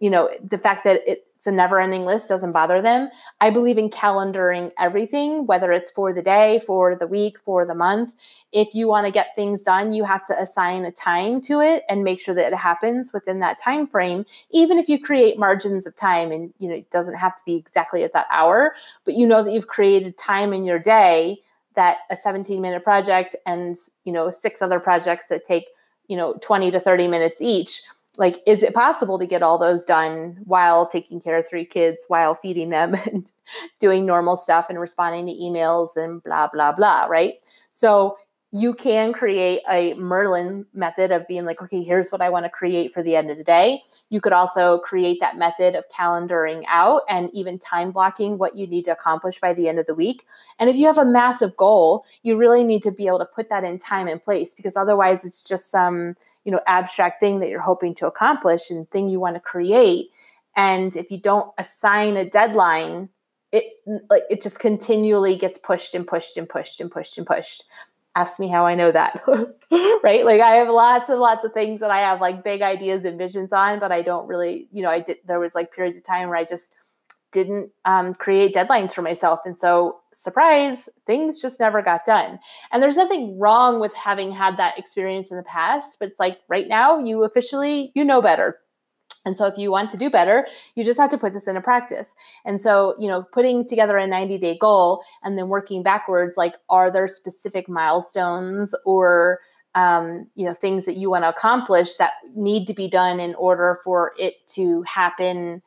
you 0.00 0.10
know, 0.10 0.30
the 0.42 0.58
fact 0.58 0.84
that 0.84 1.00
it, 1.06 1.24
it's 1.42 1.48
a 1.48 1.50
never 1.50 1.80
ending 1.80 2.04
list 2.04 2.28
doesn't 2.28 2.52
bother 2.52 2.80
them. 2.80 3.08
I 3.40 3.50
believe 3.50 3.76
in 3.76 3.90
calendaring 3.90 4.70
everything, 4.78 5.44
whether 5.44 5.72
it's 5.72 5.90
for 5.90 6.12
the 6.12 6.22
day, 6.22 6.60
for 6.64 6.94
the 6.94 7.08
week, 7.08 7.36
for 7.40 7.66
the 7.66 7.74
month. 7.74 8.14
If 8.52 8.76
you 8.76 8.86
want 8.86 9.06
to 9.06 9.12
get 9.12 9.34
things 9.34 9.62
done, 9.62 9.92
you 9.92 10.04
have 10.04 10.24
to 10.26 10.40
assign 10.40 10.84
a 10.84 10.92
time 10.92 11.40
to 11.40 11.58
it 11.60 11.82
and 11.88 12.04
make 12.04 12.20
sure 12.20 12.32
that 12.36 12.52
it 12.52 12.56
happens 12.56 13.12
within 13.12 13.40
that 13.40 13.58
time 13.58 13.88
frame. 13.88 14.24
Even 14.52 14.78
if 14.78 14.88
you 14.88 15.02
create 15.02 15.36
margins 15.36 15.84
of 15.84 15.96
time 15.96 16.30
and 16.30 16.54
you 16.60 16.68
know 16.68 16.76
it 16.76 16.88
doesn't 16.92 17.16
have 17.16 17.34
to 17.34 17.44
be 17.44 17.56
exactly 17.56 18.04
at 18.04 18.12
that 18.12 18.28
hour, 18.30 18.76
but 19.04 19.14
you 19.14 19.26
know 19.26 19.42
that 19.42 19.52
you've 19.52 19.66
created 19.66 20.16
time 20.16 20.52
in 20.52 20.62
your 20.62 20.78
day 20.78 21.40
that 21.74 21.98
a 22.08 22.16
17 22.16 22.62
minute 22.62 22.84
project 22.84 23.34
and 23.46 23.74
you 24.04 24.12
know 24.12 24.30
six 24.30 24.62
other 24.62 24.78
projects 24.78 25.26
that 25.26 25.42
take 25.42 25.64
you 26.06 26.16
know 26.16 26.34
20 26.40 26.70
to 26.70 26.78
30 26.78 27.08
minutes 27.08 27.42
each 27.42 27.82
like 28.18 28.40
is 28.46 28.62
it 28.62 28.74
possible 28.74 29.18
to 29.18 29.26
get 29.26 29.42
all 29.42 29.58
those 29.58 29.84
done 29.84 30.38
while 30.44 30.86
taking 30.86 31.20
care 31.20 31.38
of 31.38 31.48
three 31.48 31.64
kids 31.64 32.04
while 32.08 32.34
feeding 32.34 32.68
them 32.68 32.94
and 33.06 33.32
doing 33.78 34.04
normal 34.04 34.36
stuff 34.36 34.66
and 34.68 34.78
responding 34.78 35.26
to 35.26 35.32
emails 35.32 35.96
and 35.96 36.22
blah 36.22 36.48
blah 36.52 36.72
blah 36.72 37.06
right? 37.06 37.34
So 37.70 38.16
you 38.54 38.74
can 38.74 39.14
create 39.14 39.62
a 39.70 39.94
merlin 39.94 40.66
method 40.74 41.10
of 41.10 41.26
being 41.26 41.46
like 41.46 41.62
okay 41.62 41.82
here's 41.82 42.12
what 42.12 42.20
i 42.20 42.28
want 42.28 42.44
to 42.44 42.50
create 42.50 42.92
for 42.92 43.02
the 43.02 43.16
end 43.16 43.30
of 43.30 43.38
the 43.38 43.44
day. 43.44 43.82
You 44.10 44.20
could 44.20 44.34
also 44.34 44.78
create 44.80 45.20
that 45.20 45.38
method 45.38 45.74
of 45.74 45.88
calendaring 45.88 46.64
out 46.68 47.00
and 47.08 47.30
even 47.32 47.58
time 47.58 47.92
blocking 47.92 48.36
what 48.36 48.54
you 48.54 48.66
need 48.66 48.84
to 48.84 48.92
accomplish 48.92 49.40
by 49.40 49.54
the 49.54 49.68
end 49.68 49.78
of 49.78 49.86
the 49.86 49.94
week. 49.94 50.26
And 50.58 50.68
if 50.68 50.76
you 50.76 50.84
have 50.86 50.98
a 50.98 51.04
massive 51.06 51.56
goal 51.56 52.04
you 52.22 52.36
really 52.36 52.62
need 52.62 52.82
to 52.82 52.90
be 52.90 53.06
able 53.06 53.20
to 53.20 53.24
put 53.34 53.48
that 53.48 53.64
in 53.64 53.78
time 53.78 54.06
and 54.06 54.22
place 54.22 54.54
because 54.54 54.76
otherwise 54.76 55.24
it's 55.24 55.42
just 55.42 55.70
some 55.70 56.14
you 56.44 56.52
know 56.52 56.60
abstract 56.66 57.20
thing 57.20 57.40
that 57.40 57.48
you're 57.48 57.60
hoping 57.60 57.94
to 57.94 58.06
accomplish 58.06 58.70
and 58.70 58.90
thing 58.90 59.08
you 59.08 59.20
want 59.20 59.34
to 59.34 59.40
create 59.40 60.10
and 60.56 60.96
if 60.96 61.10
you 61.10 61.18
don't 61.18 61.50
assign 61.58 62.16
a 62.16 62.28
deadline 62.28 63.08
it 63.52 63.64
like 64.08 64.24
it 64.30 64.40
just 64.40 64.58
continually 64.58 65.36
gets 65.36 65.58
pushed 65.58 65.94
and 65.94 66.06
pushed 66.06 66.36
and 66.36 66.48
pushed 66.48 66.80
and 66.80 66.90
pushed 66.90 67.18
and 67.18 67.26
pushed. 67.26 67.64
Ask 68.14 68.38
me 68.38 68.48
how 68.48 68.66
i 68.66 68.74
know 68.74 68.92
that 68.92 69.22
right? 70.02 70.24
Like 70.24 70.40
i 70.40 70.56
have 70.56 70.68
lots 70.68 71.08
and 71.08 71.20
lots 71.20 71.44
of 71.44 71.52
things 71.52 71.80
that 71.80 71.90
i 71.90 72.00
have 72.00 72.20
like 72.20 72.44
big 72.44 72.60
ideas 72.60 73.06
and 73.06 73.16
visions 73.16 73.52
on 73.52 73.78
but 73.78 73.90
i 73.90 74.02
don't 74.02 74.26
really 74.26 74.68
you 74.70 74.82
know 74.82 74.90
i 74.90 75.00
did 75.00 75.18
there 75.26 75.40
was 75.40 75.54
like 75.54 75.72
periods 75.72 75.96
of 75.96 76.02
time 76.02 76.28
where 76.28 76.36
i 76.36 76.44
just 76.44 76.74
didn't 77.32 77.70
um, 77.84 78.14
create 78.14 78.54
deadlines 78.54 78.92
for 78.92 79.02
myself. 79.02 79.40
And 79.44 79.56
so, 79.58 80.00
surprise, 80.12 80.88
things 81.06 81.40
just 81.40 81.58
never 81.58 81.82
got 81.82 82.04
done. 82.04 82.38
And 82.70 82.82
there's 82.82 82.96
nothing 82.96 83.38
wrong 83.38 83.80
with 83.80 83.92
having 83.94 84.30
had 84.30 84.58
that 84.58 84.78
experience 84.78 85.30
in 85.30 85.38
the 85.38 85.42
past, 85.42 85.96
but 85.98 86.08
it's 86.10 86.20
like 86.20 86.38
right 86.48 86.68
now, 86.68 86.98
you 86.98 87.24
officially, 87.24 87.90
you 87.94 88.04
know 88.04 88.22
better. 88.22 88.58
And 89.24 89.36
so, 89.36 89.46
if 89.46 89.56
you 89.56 89.70
want 89.70 89.90
to 89.90 89.96
do 89.96 90.10
better, 90.10 90.46
you 90.74 90.84
just 90.84 91.00
have 91.00 91.10
to 91.10 91.18
put 91.18 91.32
this 91.32 91.48
into 91.48 91.60
practice. 91.60 92.14
And 92.44 92.60
so, 92.60 92.94
you 92.98 93.08
know, 93.08 93.24
putting 93.32 93.66
together 93.66 93.96
a 93.96 94.06
90 94.06 94.38
day 94.38 94.56
goal 94.58 95.02
and 95.24 95.38
then 95.38 95.48
working 95.48 95.82
backwards, 95.82 96.36
like, 96.36 96.54
are 96.68 96.90
there 96.90 97.08
specific 97.08 97.68
milestones 97.68 98.74
or 98.84 99.40
um, 99.74 100.26
you 100.34 100.44
know 100.44 100.52
things 100.52 100.84
that 100.84 100.98
you 100.98 101.08
want 101.08 101.24
to 101.24 101.30
accomplish 101.30 101.96
that 101.96 102.12
need 102.34 102.66
to 102.66 102.74
be 102.74 102.88
done 102.88 103.20
in 103.20 103.34
order 103.36 103.80
for 103.82 104.12
it 104.18 104.46
to 104.48 104.82
happen 104.82 105.62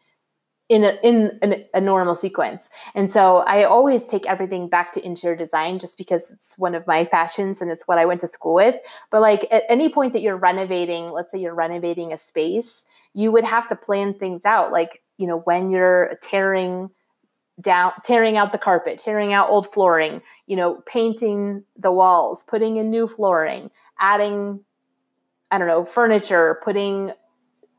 in 0.68 0.84
a, 0.84 0.98
in 1.04 1.40
a, 1.44 1.66
a, 1.76 1.82
normal 1.82 2.16
sequence. 2.16 2.72
And 2.96 3.12
so 3.12 3.38
I 3.38 3.66
always 3.66 4.04
take 4.04 4.26
everything 4.26 4.68
back 4.68 4.92
to 4.94 5.06
interior 5.06 5.38
design 5.38 5.78
just 5.78 5.96
because 5.96 6.32
it's 6.32 6.58
one 6.58 6.74
of 6.74 6.88
my 6.88 7.04
passions 7.04 7.62
and 7.62 7.70
it's 7.70 7.88
what 7.88 8.00
I 8.00 8.06
went 8.06 8.22
to 8.22 8.28
school 8.28 8.56
with. 8.56 8.78
But 9.12 9.22
like 9.22 9.48
at 9.52 9.64
any 9.70 9.90
point 9.90 10.14
that 10.14 10.24
you're 10.24 10.38
renovating, 10.38 11.12
let's 11.12 11.32
say 11.32 11.40
you're 11.40 11.54
renovating 11.54 12.12
a 12.12 12.18
space, 12.18 12.86
you 13.14 13.32
would 13.32 13.44
have 13.44 13.68
to 13.68 13.76
plan 13.76 14.16
things 14.16 14.44
out. 14.44 14.72
Like, 14.72 15.04
you 15.18 15.28
know, 15.28 15.40
when 15.40 15.70
you're 15.70 16.18
tearing 16.22 16.90
down 17.62 17.94
tearing 18.04 18.36
out 18.36 18.52
the 18.52 18.58
carpet, 18.58 18.98
tearing 18.98 19.34
out 19.34 19.50
old 19.50 19.72
flooring, 19.72 20.22
you 20.48 20.56
know, 20.56 20.82
painting 20.88 21.64
the 21.78 21.92
walls, 21.92 22.44
putting 22.44 22.78
in 22.78 22.90
new 22.90 23.08
flooring, 23.08 23.70
adding 24.00 24.62
I 25.52 25.60
don't 25.60 25.68
know, 25.68 25.86
furniture, 25.86 26.60
putting 26.64 27.12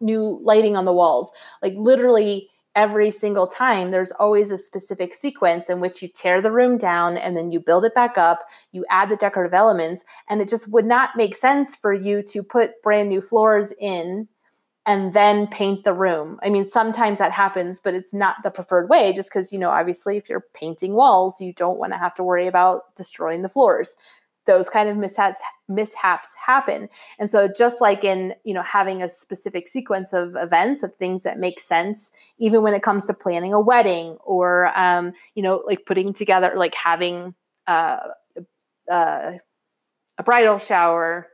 new 0.00 0.38
lighting 0.42 0.76
on 0.76 0.84
the 0.84 0.92
walls. 0.92 1.30
Like 1.62 1.74
literally 1.76 2.48
every 2.76 3.10
single 3.10 3.46
time 3.46 3.90
there's 3.90 4.12
always 4.12 4.50
a 4.50 4.58
specific 4.58 5.14
sequence 5.14 5.68
in 5.68 5.80
which 5.80 6.02
you 6.02 6.08
tear 6.08 6.40
the 6.40 6.52
room 6.52 6.76
down 6.76 7.16
and 7.16 7.36
then 7.36 7.50
you 7.50 7.58
build 7.58 7.84
it 7.84 7.94
back 7.94 8.16
up 8.18 8.44
you 8.70 8.84
add 8.90 9.08
the 9.08 9.16
decorative 9.16 9.54
elements 9.54 10.04
and 10.28 10.40
it 10.40 10.48
just 10.48 10.68
would 10.68 10.86
not 10.86 11.10
make 11.16 11.34
sense 11.34 11.74
for 11.74 11.92
you 11.92 12.22
to 12.22 12.42
put 12.42 12.80
brand 12.82 13.08
new 13.08 13.20
floors 13.20 13.72
in 13.80 14.28
and 14.88 15.12
then 15.14 15.48
paint 15.48 15.82
the 15.82 15.92
room. 15.92 16.38
I 16.44 16.48
mean 16.48 16.64
sometimes 16.64 17.18
that 17.18 17.32
happens 17.32 17.80
but 17.80 17.94
it's 17.94 18.14
not 18.14 18.36
the 18.44 18.50
preferred 18.50 18.88
way 18.88 19.12
just 19.12 19.30
because 19.30 19.52
you 19.52 19.58
know 19.58 19.70
obviously 19.70 20.16
if 20.16 20.28
you're 20.28 20.44
painting 20.54 20.92
walls 20.92 21.40
you 21.40 21.52
don't 21.54 21.78
want 21.78 21.92
to 21.92 21.98
have 21.98 22.14
to 22.14 22.22
worry 22.22 22.46
about 22.46 22.94
destroying 22.94 23.42
the 23.42 23.48
floors 23.48 23.96
those 24.46 24.68
kind 24.68 24.88
of 24.88 24.96
mishaps 24.96 25.40
mishaps 25.68 26.30
happen. 26.44 26.88
And 27.18 27.28
so 27.28 27.48
just 27.48 27.80
like 27.80 28.04
in 28.04 28.34
you 28.44 28.54
know 28.54 28.62
having 28.62 29.02
a 29.02 29.08
specific 29.08 29.68
sequence 29.68 30.12
of 30.12 30.36
events 30.36 30.82
of 30.82 30.94
things 30.94 31.22
that 31.24 31.38
make 31.38 31.60
sense 31.60 32.12
even 32.38 32.62
when 32.62 32.74
it 32.74 32.82
comes 32.82 33.06
to 33.06 33.14
planning 33.14 33.52
a 33.52 33.60
wedding 33.60 34.16
or 34.24 34.76
um, 34.78 35.12
you 35.34 35.42
know 35.42 35.62
like 35.66 35.84
putting 35.86 36.12
together 36.12 36.52
like 36.56 36.74
having 36.74 37.34
uh, 37.66 37.98
uh, 38.90 39.32
a 40.18 40.22
bridal 40.24 40.58
shower, 40.58 41.28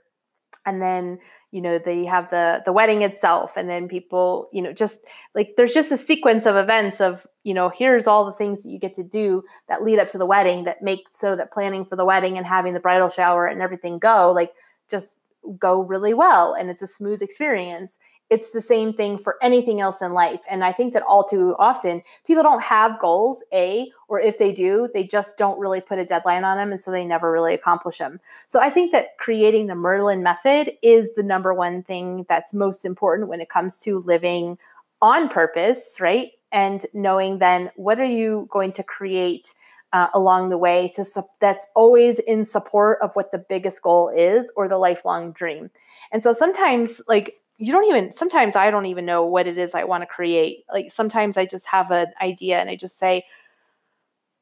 and 0.67 0.83
then 0.83 1.19
you 1.53 1.61
know 1.61 1.79
they 1.79 2.05
have 2.05 2.29
the 2.31 2.63
the 2.65 2.73
wedding 2.73 3.03
itself 3.03 3.57
and 3.57 3.69
then 3.69 3.87
people 3.87 4.49
you 4.53 4.61
know 4.61 4.73
just 4.73 4.99
like 5.35 5.55
there's 5.57 5.75
just 5.75 5.93
a 5.93 5.97
sequence 5.97 6.47
of 6.47 6.57
events 6.57 7.01
of 7.01 7.27
you 7.45 7.55
know 7.55 7.69
here's 7.69 8.07
all 8.07 8.25
the 8.25 8.33
things 8.33 8.63
that 8.63 8.71
you 8.71 8.79
get 8.79 8.95
to 8.95 9.05
do 9.05 9.45
that 9.69 9.85
lead 9.85 10.01
up 10.01 10.09
to 10.09 10.19
the 10.19 10.27
wedding 10.27 10.65
that 10.65 10.83
make 10.83 11.07
so 11.13 11.37
that 11.37 11.53
planning 11.53 11.85
for 11.85 11.95
the 11.95 12.05
wedding 12.05 12.37
and 12.39 12.47
having 12.47 12.73
the 12.73 12.81
bridal 12.81 13.09
shower 13.09 13.47
and 13.47 13.63
everything 13.63 13.99
go 13.99 14.33
like 14.33 14.53
just 14.91 15.19
go 15.59 15.81
really 15.83 16.15
well 16.15 16.55
and 16.55 16.71
it's 16.71 16.83
a 16.83 16.87
smooth 16.87 17.23
experience 17.23 17.99
it's 18.33 18.51
the 18.51 18.63
same 18.63 18.95
thing 18.95 19.19
for 19.19 19.37
anything 19.43 19.83
else 19.83 20.01
in 20.01 20.15
life. 20.15 20.41
And 20.49 20.65
I 20.65 20.73
think 20.73 20.95
that 20.95 21.03
all 21.03 21.23
too 21.23 21.55
often 21.59 22.03
people 22.27 22.43
don't 22.43 22.63
have 22.63 22.99
goals, 22.99 23.45
A, 23.53 23.93
or 24.09 24.21
if 24.21 24.39
they 24.39 24.53
do, 24.53 24.89
they 24.95 25.05
just 25.05 25.37
don't 25.37 25.59
really 25.59 25.83
put 25.83 25.99
a 25.99 26.07
deadline 26.07 26.43
on 26.43 26.57
them. 26.57 26.71
And 26.71 26.81
so 26.81 26.91
they 26.91 27.05
never 27.05 27.31
really 27.31 27.53
accomplish 27.53 27.99
them. 27.99 28.21
So 28.49 28.59
I 28.59 28.71
think 28.71 28.91
that 28.93 29.19
creating 29.19 29.67
the 29.67 29.75
Merlin 29.75 30.23
method 30.23 30.73
is 30.83 31.13
the 31.13 31.23
number 31.23 31.53
one 31.53 31.83
thing 31.83 32.25
that's 32.27 32.55
most 32.55 32.87
important 32.87 33.29
when 33.29 33.43
it 33.43 33.51
comes 33.51 33.77
to 33.83 33.99
living 33.99 34.57
on 35.03 35.29
purpose, 35.29 35.99
right? 36.01 36.31
And 36.51 36.87
knowing 36.95 37.37
then 37.37 37.71
what 37.77 38.01
are 38.01 38.05
you 38.07 38.49
going 38.51 38.73
to 38.73 38.83
create 38.83 39.53
uh, 39.93 40.09
along 40.15 40.49
the 40.49 40.57
way 40.57 40.89
to 40.95 41.05
su- 41.05 41.29
that's 41.39 41.67
always 41.75 42.19
in 42.19 42.47
support 42.47 42.99
of 43.03 43.15
what 43.15 43.31
the 43.31 43.39
biggest 43.39 43.83
goal 43.83 44.09
is 44.09 44.51
or 44.57 44.69
the 44.69 44.79
lifelong 44.79 45.33
dream. 45.33 45.71
And 46.11 46.23
so 46.23 46.33
sometimes 46.33 47.03
like 47.07 47.42
you 47.63 47.71
don't 47.71 47.85
even 47.85 48.11
sometimes 48.11 48.57
I 48.57 48.73
don't 48.73 48.87
even 48.87 49.07
know 49.07 49.25
what 49.25 49.47
it 49.47 49.57
is 49.57 49.73
I 49.73 49.85
want 49.85 50.03
to 50.03 50.07
create. 50.07 50.65
Like 50.73 50.91
sometimes 50.91 51.37
I 51.37 51.47
just 51.47 51.67
have 51.69 51.93
an 51.93 52.09
idea 52.21 52.59
and 52.59 52.69
I 52.69 52.75
just 52.75 52.99
say, 52.99 53.25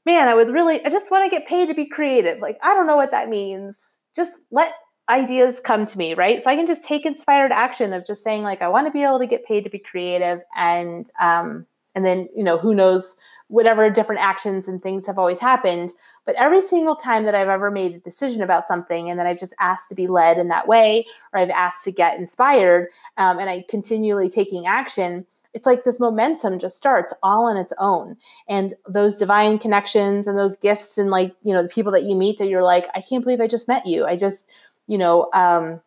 man, 0.06 0.26
I 0.26 0.35
would 0.35 0.48
really 0.48 0.83
I 0.85 0.88
just 0.88 1.11
want 1.11 1.24
to 1.24 1.30
get 1.30 1.46
paid 1.46 1.66
to 1.66 1.74
be 1.74 1.85
creative. 1.85 2.38
Like 2.38 2.59
I 2.62 2.72
don't 2.72 2.87
know 2.87 2.96
what 2.96 3.11
that 3.11 3.28
means. 3.28 3.98
Just 4.16 4.38
let 4.50 4.72
ideas 5.11 5.61
come 5.61 5.85
to 5.85 5.98
me, 5.98 6.14
right? 6.14 6.42
So 6.42 6.48
I 6.48 6.56
can 6.56 6.66
just 6.66 6.83
take 6.83 7.04
inspired 7.04 7.52
action 7.52 7.92
of 7.92 8.06
just 8.06 8.22
saying 8.22 8.42
like 8.42 8.62
I 8.62 8.68
want 8.68 8.87
to 8.87 8.90
be 8.90 9.02
able 9.02 9.18
to 9.18 9.26
get 9.26 9.44
paid 9.44 9.64
to 9.64 9.70
be 9.70 9.78
creative 9.78 10.40
and 10.56 11.11
um 11.20 11.66
and 11.94 12.06
then, 12.06 12.26
you 12.35 12.42
know, 12.42 12.56
who 12.56 12.74
knows 12.74 13.16
whatever 13.50 13.90
different 13.90 14.20
actions 14.20 14.68
and 14.68 14.80
things 14.80 15.06
have 15.06 15.18
always 15.18 15.40
happened. 15.40 15.90
But 16.24 16.36
every 16.36 16.62
single 16.62 16.94
time 16.94 17.24
that 17.24 17.34
I've 17.34 17.48
ever 17.48 17.68
made 17.68 17.96
a 17.96 18.00
decision 18.00 18.42
about 18.42 18.68
something 18.68 19.10
and 19.10 19.18
then 19.18 19.26
I've 19.26 19.40
just 19.40 19.54
asked 19.58 19.88
to 19.88 19.96
be 19.96 20.06
led 20.06 20.38
in 20.38 20.46
that 20.48 20.68
way, 20.68 21.04
or 21.32 21.40
I've 21.40 21.50
asked 21.50 21.84
to 21.84 21.92
get 21.92 22.16
inspired, 22.16 22.88
um, 23.18 23.40
and 23.40 23.50
I 23.50 23.64
continually 23.68 24.28
taking 24.28 24.68
action, 24.68 25.26
it's 25.52 25.66
like 25.66 25.82
this 25.82 25.98
momentum 25.98 26.60
just 26.60 26.76
starts 26.76 27.12
all 27.24 27.46
on 27.46 27.56
its 27.56 27.72
own. 27.78 28.16
And 28.48 28.74
those 28.88 29.16
divine 29.16 29.58
connections 29.58 30.28
and 30.28 30.38
those 30.38 30.56
gifts 30.56 30.96
and 30.96 31.10
like, 31.10 31.34
you 31.42 31.52
know, 31.52 31.64
the 31.64 31.68
people 31.68 31.90
that 31.90 32.04
you 32.04 32.14
meet 32.14 32.38
that 32.38 32.46
you're 32.46 32.62
like, 32.62 32.86
I 32.94 33.00
can't 33.00 33.24
believe 33.24 33.40
I 33.40 33.48
just 33.48 33.66
met 33.66 33.84
you. 33.84 34.06
I 34.06 34.16
just, 34.16 34.46
you 34.86 34.96
know, 34.96 35.28
um, 35.34 35.80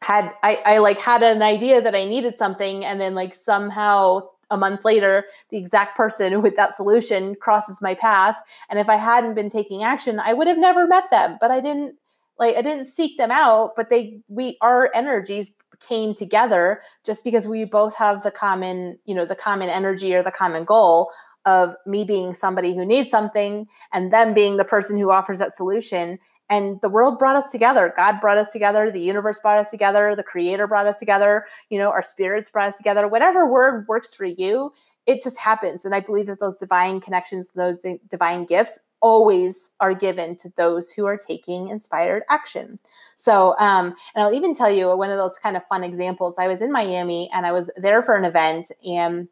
had 0.00 0.32
I, 0.42 0.56
I 0.64 0.78
like 0.78 0.98
had 0.98 1.22
an 1.22 1.42
idea 1.42 1.82
that 1.82 1.94
I 1.94 2.06
needed 2.06 2.38
something 2.38 2.86
and 2.86 2.98
then 2.98 3.14
like 3.14 3.34
somehow 3.34 4.28
a 4.50 4.56
month 4.56 4.84
later, 4.84 5.24
the 5.50 5.56
exact 5.56 5.96
person 5.96 6.42
with 6.42 6.56
that 6.56 6.74
solution 6.74 7.34
crosses 7.36 7.82
my 7.82 7.94
path. 7.94 8.36
And 8.70 8.78
if 8.78 8.88
I 8.88 8.96
hadn't 8.96 9.34
been 9.34 9.50
taking 9.50 9.82
action, 9.82 10.20
I 10.20 10.32
would 10.32 10.46
have 10.46 10.58
never 10.58 10.86
met 10.86 11.10
them. 11.10 11.36
But 11.40 11.50
I 11.50 11.60
didn't 11.60 11.96
like 12.38 12.56
I 12.56 12.62
didn't 12.62 12.86
seek 12.86 13.16
them 13.16 13.30
out, 13.30 13.72
but 13.76 13.88
they 13.90 14.20
we 14.28 14.58
our 14.60 14.90
energies 14.94 15.52
came 15.80 16.14
together 16.14 16.80
just 17.04 17.24
because 17.24 17.46
we 17.46 17.64
both 17.64 17.94
have 17.94 18.22
the 18.22 18.30
common, 18.30 18.98
you 19.04 19.14
know, 19.14 19.26
the 19.26 19.36
common 19.36 19.68
energy 19.68 20.14
or 20.14 20.22
the 20.22 20.30
common 20.30 20.64
goal 20.64 21.10
of 21.44 21.74
me 21.86 22.02
being 22.04 22.34
somebody 22.34 22.74
who 22.74 22.84
needs 22.84 23.10
something 23.10 23.66
and 23.92 24.10
them 24.10 24.34
being 24.34 24.56
the 24.56 24.64
person 24.64 24.98
who 24.98 25.10
offers 25.10 25.38
that 25.38 25.54
solution 25.54 26.18
and 26.48 26.80
the 26.80 26.88
world 26.88 27.18
brought 27.18 27.36
us 27.36 27.50
together. 27.50 27.92
God 27.96 28.20
brought 28.20 28.38
us 28.38 28.50
together. 28.50 28.90
The 28.90 29.00
universe 29.00 29.40
brought 29.40 29.58
us 29.58 29.70
together. 29.70 30.14
The 30.14 30.22
creator 30.22 30.66
brought 30.66 30.86
us 30.86 30.98
together. 30.98 31.46
You 31.70 31.78
know 31.78 31.90
our 31.90 32.02
spirits 32.02 32.50
brought 32.50 32.68
us 32.68 32.76
together. 32.76 33.08
Whatever 33.08 33.46
word 33.46 33.86
works 33.88 34.14
for 34.14 34.24
you 34.24 34.72
it 35.06 35.22
just 35.22 35.38
happens. 35.38 35.84
And 35.84 35.94
i 35.94 36.00
believe 36.00 36.26
that 36.26 36.40
those 36.40 36.56
divine 36.56 37.00
connections 37.00 37.52
those 37.52 37.84
divine 38.08 38.44
gifts 38.44 38.78
always 39.00 39.70
are 39.80 39.94
given 39.94 40.36
to 40.36 40.48
those 40.56 40.90
who 40.90 41.06
are 41.06 41.16
taking 41.16 41.68
inspired 41.68 42.24
action. 42.28 42.76
So 43.14 43.56
um, 43.58 43.94
and 44.14 44.24
i'll 44.24 44.34
even 44.34 44.54
tell 44.54 44.70
you 44.70 44.94
one 44.96 45.10
of 45.10 45.16
those 45.18 45.38
kind 45.38 45.56
of 45.56 45.64
fun 45.66 45.84
examples. 45.84 46.36
I 46.38 46.48
was 46.48 46.60
in 46.60 46.72
miami 46.72 47.30
and 47.32 47.46
i 47.46 47.52
was 47.52 47.70
there 47.76 48.02
for 48.02 48.16
an 48.16 48.24
event 48.24 48.70
and 48.84 49.28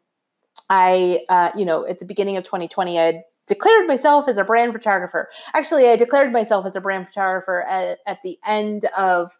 i 0.69 1.19
uh, 1.29 1.51
you 1.55 1.65
know 1.65 1.85
at 1.85 1.99
the 1.99 2.05
beginning 2.05 2.37
of 2.37 2.43
2020 2.43 2.99
i 2.99 3.23
declared 3.47 3.87
myself 3.87 4.27
as 4.27 4.37
a 4.37 4.43
brand 4.43 4.73
photographer. 4.73 5.29
Actually, 5.53 5.87
I 5.87 5.95
declared 5.95 6.31
myself 6.31 6.65
as 6.65 6.75
a 6.75 6.81
brand 6.81 7.07
photographer 7.07 7.61
at, 7.63 7.99
at 8.05 8.19
the 8.23 8.39
end 8.45 8.85
of 8.97 9.37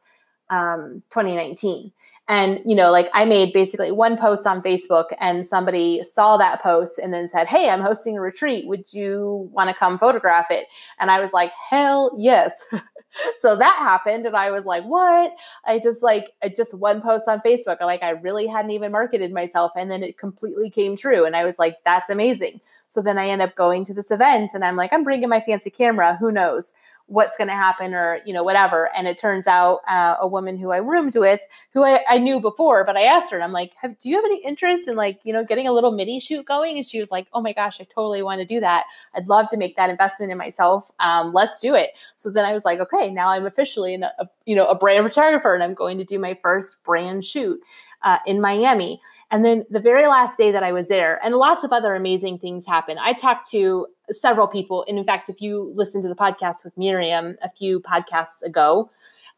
um, 0.49 1.03
2019. 1.10 1.91
And, 2.27 2.60
you 2.65 2.75
know, 2.75 2.91
like 2.91 3.10
I 3.13 3.23
made 3.25 3.53
basically 3.53 3.91
one 3.91 4.17
post 4.17 4.47
on 4.47 4.63
Facebook 4.63 5.05
and 5.19 5.45
somebody 5.45 6.03
saw 6.03 6.38
that 6.38 6.62
post 6.62 6.97
and 6.97 7.13
then 7.13 7.27
said, 7.27 7.47
Hey, 7.47 7.69
I'm 7.69 7.81
hosting 7.81 8.17
a 8.17 8.21
retreat. 8.21 8.67
Would 8.67 8.91
you 8.93 9.47
want 9.53 9.69
to 9.69 9.75
come 9.75 9.99
photograph 9.99 10.49
it? 10.49 10.65
And 10.99 11.12
I 11.12 11.19
was 11.19 11.34
like, 11.34 11.51
Hell 11.69 12.12
yes. 12.17 12.63
so 13.39 13.55
that 13.55 13.75
happened. 13.77 14.25
And 14.25 14.36
I 14.36 14.49
was 14.49 14.65
like, 14.65 14.84
What? 14.86 15.34
I 15.65 15.77
just 15.77 16.01
like, 16.01 16.31
just 16.58 16.73
one 16.73 16.99
post 16.99 17.27
on 17.27 17.41
Facebook. 17.41 17.79
Like 17.81 18.01
I 18.01 18.10
really 18.10 18.47
hadn't 18.47 18.71
even 18.71 18.91
marketed 18.91 19.31
myself. 19.31 19.71
And 19.75 19.91
then 19.91 20.01
it 20.01 20.17
completely 20.17 20.71
came 20.71 20.95
true. 20.97 21.25
And 21.25 21.36
I 21.36 21.45
was 21.45 21.60
like, 21.60 21.77
That's 21.86 22.10
amazing. 22.10 22.60
So 22.88 23.03
then 23.03 23.19
I 23.19 23.27
end 23.27 23.41
up 23.43 23.55
going 23.55 23.84
to 23.86 23.93
this 23.93 24.10
event 24.10 24.51
and 24.53 24.63
I'm 24.63 24.77
like, 24.77 24.93
I'm 24.93 25.03
bringing 25.03 25.29
my 25.29 25.41
fancy 25.41 25.69
camera. 25.69 26.17
Who 26.19 26.31
knows? 26.31 26.73
What's 27.07 27.37
going 27.37 27.47
to 27.47 27.53
happen 27.53 27.93
or 27.93 28.19
you 28.25 28.33
know 28.33 28.43
whatever. 28.43 28.89
And 28.95 29.07
it 29.07 29.17
turns 29.17 29.47
out 29.47 29.79
uh, 29.87 30.15
a 30.19 30.27
woman 30.27 30.57
who 30.57 30.71
i 30.71 30.77
roomed 30.77 31.15
with 31.15 31.41
who 31.73 31.83
I, 31.83 32.01
I, 32.09 32.17
knew 32.17 32.39
before 32.39 32.83
but 32.83 32.97
i 32.97 33.03
asked 33.03 33.29
her 33.31 33.37
and 33.37 33.43
i'm 33.43 33.51
like 33.51 33.73
do 33.99 34.09
you 34.09 34.15
have 34.15 34.25
any 34.25 34.43
interest 34.43 34.87
in 34.87 34.95
like 34.95 35.19
you 35.23 35.31
know 35.31 35.43
getting 35.43 35.67
a 35.67 35.71
little 35.71 35.91
mini 35.91 36.19
shoot 36.19 36.45
going? 36.45 36.77
And 36.77 36.85
she 36.85 36.99
was 36.99 37.11
like 37.11 37.27
oh 37.33 37.41
my 37.41 37.53
gosh 37.53 37.79
i 37.79 37.83
totally 37.83 38.23
want 38.23 38.39
to 38.39 38.45
do 38.45 38.59
that. 38.59 38.85
I'd 39.13 39.27
love 39.27 39.47
to 39.49 39.57
make 39.57 39.75
that 39.75 39.89
investment 39.89 40.31
in 40.31 40.37
myself. 40.37 40.91
Um, 40.99 41.33
let's 41.33 41.59
do 41.59 41.75
it. 41.75 41.91
So 42.15 42.31
then 42.31 42.45
i 42.45 42.53
was 42.53 42.65
like 42.65 42.79
okay 42.79 43.09
now 43.09 43.29
i'm 43.29 43.45
officially 43.45 43.95
a 43.95 44.27
you 44.45 44.55
know 44.55 44.67
a 44.67 44.75
brand 44.75 45.05
photographer 45.05 45.53
and 45.53 45.63
i'm 45.63 45.73
going 45.73 45.97
to 45.97 46.03
do 46.03 46.17
my 46.19 46.33
first 46.41 46.83
brand 46.83 47.23
shoot 47.23 47.59
uh, 48.05 48.19
in 48.25 48.39
Miami. 48.39 49.01
And 49.31 49.43
then 49.43 49.65
the 49.69 49.79
very 49.79 50.07
last 50.07 50.37
day 50.37 50.51
that 50.51 50.63
I 50.63 50.71
was 50.71 50.87
there, 50.87 51.19
and 51.23 51.35
lots 51.35 51.63
of 51.63 51.73
other 51.73 51.95
amazing 51.95 52.39
things 52.39 52.65
happened. 52.65 52.99
I 53.01 53.13
talked 53.13 53.49
to 53.51 53.87
several 54.11 54.47
people. 54.47 54.85
And 54.87 54.97
in 54.97 55.03
fact, 55.03 55.29
if 55.29 55.41
you 55.41 55.71
listen 55.75 56.01
to 56.03 56.07
the 56.07 56.15
podcast 56.15 56.63
with 56.63 56.77
Miriam 56.77 57.35
a 57.41 57.49
few 57.49 57.79
podcasts 57.81 58.43
ago, 58.43 58.91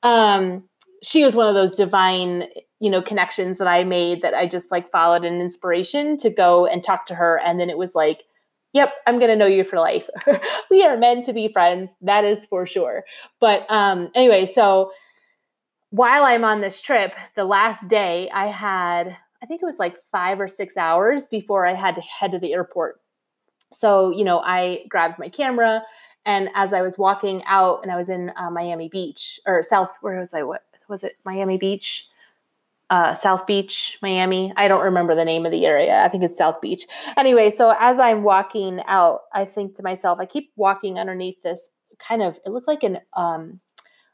um, 0.04 0.66
she 1.02 1.24
was 1.24 1.36
one 1.36 1.48
of 1.48 1.56
those 1.56 1.74
divine, 1.74 2.46
you 2.80 2.90
know, 2.90 3.02
connections 3.02 3.58
that 3.60 3.68
I 3.68 3.84
made 3.86 4.22
that 4.22 4.34
I 4.34 4.46
just 4.46 4.72
like 4.72 4.90
followed 4.90 5.26
an 5.26 5.40
inspiration 5.40 6.18
to 6.18 6.30
go 6.30 6.66
and 6.66 6.84
talk 6.84 7.06
to 7.08 7.16
her. 7.16 7.40
And 7.40 7.60
then 7.60 7.70
it 7.70 7.78
was 7.78 7.96
like, 7.96 8.26
yep, 8.74 8.94
I'm 9.08 9.20
going 9.20 9.32
to 9.32 9.36
know 9.36 9.48
you 9.48 9.64
for 9.64 9.80
life. 9.80 10.10
we 10.70 10.84
are 10.84 10.98
meant 10.98 11.26
to 11.26 11.34
be 11.34 11.48
friends. 11.48 11.92
That 12.02 12.26
is 12.26 12.46
for 12.46 12.66
sure. 12.66 13.06
But 13.40 13.66
um, 13.70 14.10
anyway, 14.14 14.46
so 14.46 14.92
while 15.90 16.24
I'm 16.24 16.44
on 16.44 16.62
this 16.62 16.82
trip, 16.82 17.16
the 17.36 17.46
last 17.46 17.88
day 17.88 18.30
I 18.32 18.48
had, 18.48 19.16
I 19.42 19.46
think 19.46 19.62
it 19.62 19.66
was 19.66 19.80
like 19.80 19.98
five 20.12 20.40
or 20.40 20.48
six 20.48 20.76
hours 20.78 21.26
before 21.26 21.66
I 21.66 21.74
had 21.74 21.96
to 21.96 22.02
head 22.02 22.32
to 22.32 22.40
the 22.40 22.54
airport. 22.54 23.00
So, 23.74 24.12
you 24.12 24.24
know, 24.24 24.40
I 24.40 24.86
grabbed 24.90 25.20
my 25.20 25.30
camera 25.30 25.84
and 26.26 26.50
as 26.56 26.74
I 26.74 26.82
was 26.82 26.98
walking 26.98 27.42
out 27.46 27.80
and 27.84 27.92
I 27.92 27.96
was 27.96 28.10
in 28.10 28.32
uh, 28.36 28.52
Miami 28.52 28.90
Beach 28.90 29.40
or 29.46 29.64
South, 29.64 29.96
where 30.02 30.20
was 30.20 30.34
I? 30.34 30.44
What 30.44 30.64
was 30.90 31.04
it? 31.04 31.16
Miami 31.26 31.58
Beach? 31.58 32.06
Uh, 32.90 33.16
South 33.16 33.46
Beach, 33.46 33.98
Miami. 34.02 34.54
I 34.56 34.70
don't 34.70 34.84
remember 34.84 35.14
the 35.16 35.26
name 35.26 35.46
of 35.46 35.52
the 35.52 35.66
area. 35.66 36.02
I 36.04 36.10
think 36.10 36.24
it's 36.24 36.38
South 36.38 36.62
Beach. 36.62 36.86
Anyway, 37.18 37.50
so 37.50 37.74
as 37.80 38.00
I'm 38.00 38.24
walking 38.24 38.82
out, 38.88 39.22
I 39.34 39.44
think 39.44 39.76
to 39.76 39.84
myself, 39.84 40.20
I 40.20 40.26
keep 40.26 40.52
walking 40.56 40.98
underneath 40.98 41.44
this 41.44 41.70
kind 42.00 42.22
of, 42.22 42.40
it 42.46 42.50
looked 42.52 42.68
like 42.68 42.84
an, 42.84 43.00
um, 43.14 43.60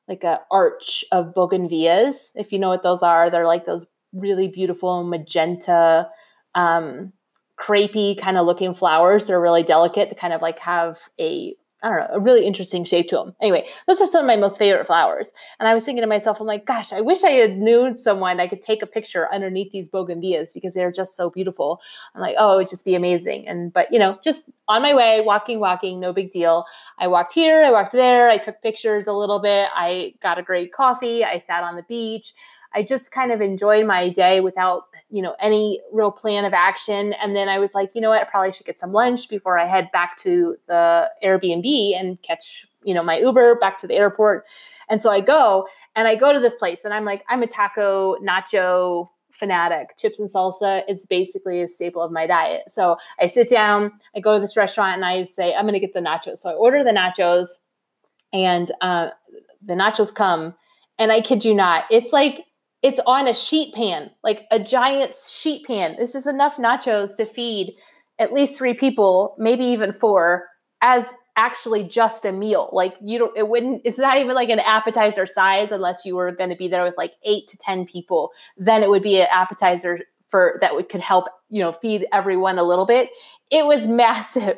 like 0.08 0.24
a 0.24 0.42
arch 0.52 1.06
of 1.12 1.34
bougainvilleas. 1.34 2.32
If 2.36 2.52
you 2.52 2.60
know 2.60 2.70
what 2.70 2.84
those 2.84 3.04
are, 3.04 3.30
they're 3.30 3.48
like 3.48 3.66
those 3.66 3.88
really 4.14 4.48
beautiful 4.48 5.04
magenta, 5.04 6.10
um, 6.56 7.14
crepey 7.60 8.18
kind 8.18 8.38
of 8.38 8.46
looking 8.46 8.74
flowers. 8.74 9.28
They're 9.28 9.42
really 9.42 9.64
delicate. 9.64 10.10
They 10.10 10.16
kind 10.16 10.34
of 10.34 10.42
like 10.42 10.60
have 10.60 11.00
a 11.20 11.56
I 11.84 11.90
don't 11.90 11.98
know, 12.00 12.08
a 12.12 12.20
really 12.20 12.46
interesting 12.46 12.86
shape 12.86 13.10
to 13.10 13.18
them. 13.18 13.36
Anyway, 13.42 13.68
those 13.88 14.02
are 14.02 14.08
some 14.08 14.22
of 14.22 14.28
my 14.28 14.38
most 14.38 14.58
favorite 14.58 14.88
flowers. 14.88 15.34
And 15.60 15.68
I 15.68 15.74
was 15.74 15.84
thinking 15.84 16.02
to 16.02 16.08
myself, 16.08 16.40
I'm 16.40 16.48
like, 16.48 16.66
gosh, 16.66 16.94
I 16.94 17.02
wish 17.02 17.24
I 17.26 17.32
had 17.32 17.58
known 17.58 17.98
someone 17.98 18.40
I 18.40 18.48
could 18.48 18.62
take 18.62 18.82
a 18.82 18.88
picture 18.88 19.32
underneath 19.34 19.72
these 19.74 19.90
bougainvilleas 19.90 20.54
because 20.54 20.74
they're 20.74 20.94
just 20.94 21.18
so 21.18 21.30
beautiful. 21.30 21.82
I'm 22.16 22.22
like, 22.22 22.36
oh, 22.40 22.54
it 22.54 22.58
would 22.58 22.70
just 22.70 22.86
be 22.86 22.96
amazing. 22.96 23.48
And 23.50 23.74
but 23.74 23.92
you 23.92 24.00
know, 24.00 24.18
just 24.24 24.50
on 24.70 24.82
my 24.82 24.96
way, 24.96 25.22
walking, 25.22 25.60
walking, 25.60 26.00
no 26.00 26.14
big 26.14 26.32
deal. 26.32 26.66
I 27.00 27.08
walked 27.08 27.34
here, 27.34 27.64
I 27.64 27.72
walked 27.72 27.92
there, 27.92 28.30
I 28.30 28.38
took 28.38 28.62
pictures 28.62 29.06
a 29.06 29.14
little 29.14 29.40
bit. 29.40 29.68
I 29.76 30.14
got 30.22 30.40
a 30.40 30.44
great 30.44 30.72
coffee. 30.72 31.26
I 31.26 31.40
sat 31.40 31.64
on 31.64 31.76
the 31.76 31.84
beach. 31.84 32.34
I 32.74 32.82
just 32.82 33.12
kind 33.12 33.32
of 33.32 33.42
enjoyed 33.42 33.86
my 33.86 34.10
day 34.10 34.40
without 34.40 34.86
you 35.14 35.22
know, 35.22 35.36
any 35.40 35.80
real 35.92 36.12
plan 36.12 36.44
of 36.44 36.54
action. 36.54 37.14
And 37.22 37.36
then 37.36 37.48
I 37.48 37.60
was 37.60 37.76
like, 37.76 37.92
you 37.94 38.02
know 38.02 38.10
what, 38.10 38.22
I 38.22 38.24
probably 38.24 38.52
should 38.52 38.66
get 38.66 38.80
some 38.80 38.92
lunch 38.92 39.30
before 39.30 39.60
I 39.60 39.68
head 39.68 39.92
back 39.92 40.18
to 40.22 40.56
the 40.68 41.08
Airbnb 41.24 41.96
and 41.96 42.20
catch, 42.24 42.66
you 42.84 42.96
know, 42.96 43.04
my 43.04 43.20
Uber 43.20 43.60
back 43.60 43.78
to 43.78 43.88
the 43.88 43.94
airport. 43.94 44.46
And 44.90 45.00
so 45.00 45.12
I 45.12 45.22
go 45.22 45.68
and 45.96 46.08
I 46.08 46.16
go 46.16 46.34
to 46.34 46.40
this 46.40 46.56
place 46.56 46.84
and 46.84 46.96
I'm 46.96 47.06
like, 47.06 47.24
I'm 47.30 47.44
a 47.44 47.48
taco 47.48 48.16
nacho 48.24 49.10
fanatic. 49.30 49.96
Chips 50.00 50.20
and 50.20 50.32
salsa 50.32 50.82
is 50.90 51.06
basically 51.06 51.62
a 51.62 51.70
staple 51.70 52.02
of 52.02 52.12
my 52.12 52.26
diet. 52.26 52.64
So 52.68 52.98
I 53.20 53.28
sit 53.28 53.52
down, 53.52 53.92
I 54.16 54.20
go 54.20 54.34
to 54.34 54.40
this 54.40 54.58
restaurant 54.58 54.96
and 54.96 55.06
I 55.06 55.22
say, 55.22 55.54
I'm 55.54 55.66
going 55.66 55.76
to 55.76 55.80
get 55.80 55.94
the 55.94 56.00
nachos. 56.00 56.40
So 56.40 56.50
I 56.50 56.54
order 56.54 56.84
the 56.84 56.90
nachos 56.90 57.50
and 58.34 58.72
uh, 58.82 59.10
the 59.64 59.76
nachos 59.76 60.12
come. 60.12 60.56
And 60.98 61.12
I 61.12 61.22
kid 61.22 61.46
you 61.46 61.54
not, 61.54 61.86
it's 61.92 62.12
like 62.12 62.48
it's 62.84 63.00
on 63.08 63.28
a 63.28 63.34
sheet 63.34 63.74
pan, 63.74 64.12
like 64.24 64.46
a 64.52 64.60
giant 64.60 65.16
sheet 65.16 65.66
pan. 65.66 65.96
This 65.98 66.16
is 66.16 66.28
enough 66.28 66.58
nachos 66.58 67.16
to 67.16 67.26
feed 67.26 67.74
at 68.20 68.34
least 68.34 68.58
three 68.58 68.74
people, 68.74 69.36
maybe 69.40 69.64
even 69.64 69.94
four, 69.94 70.48
as 70.82 71.08
actually 71.38 71.86
just 71.86 72.26
a 72.26 72.32
meal. 72.32 72.70
Like 72.74 72.96
you 73.02 73.18
don't, 73.18 73.36
it 73.38 73.48
wouldn't, 73.48 73.82
it's 73.86 73.98
not 73.98 74.18
even 74.18 74.36
like 74.36 74.50
an 74.50 74.60
appetizer 74.60 75.26
size 75.26 75.72
unless 75.72 76.06
you 76.06 76.16
were 76.16 76.32
going 76.34 76.50
to 76.50 76.58
be 76.58 76.68
there 76.68 76.84
with 76.84 76.96
like 76.98 77.14
eight 77.24 77.48
to 77.48 77.58
10 77.58 77.86
people. 77.86 78.32
Then 78.58 78.84
it 78.84 78.90
would 78.90 79.02
be 79.02 79.20
an 79.22 79.28
appetizer 79.32 80.02
for 80.28 80.58
that 80.62 80.76
would 80.76 80.90
could 80.90 81.02
help, 81.02 81.26
you 81.50 81.62
know, 81.62 81.72
feed 81.72 82.06
everyone 82.12 82.58
a 82.58 82.64
little 82.64 82.86
bit. 82.86 83.10
It 83.50 83.66
was 83.66 83.88
massive. 83.88 84.58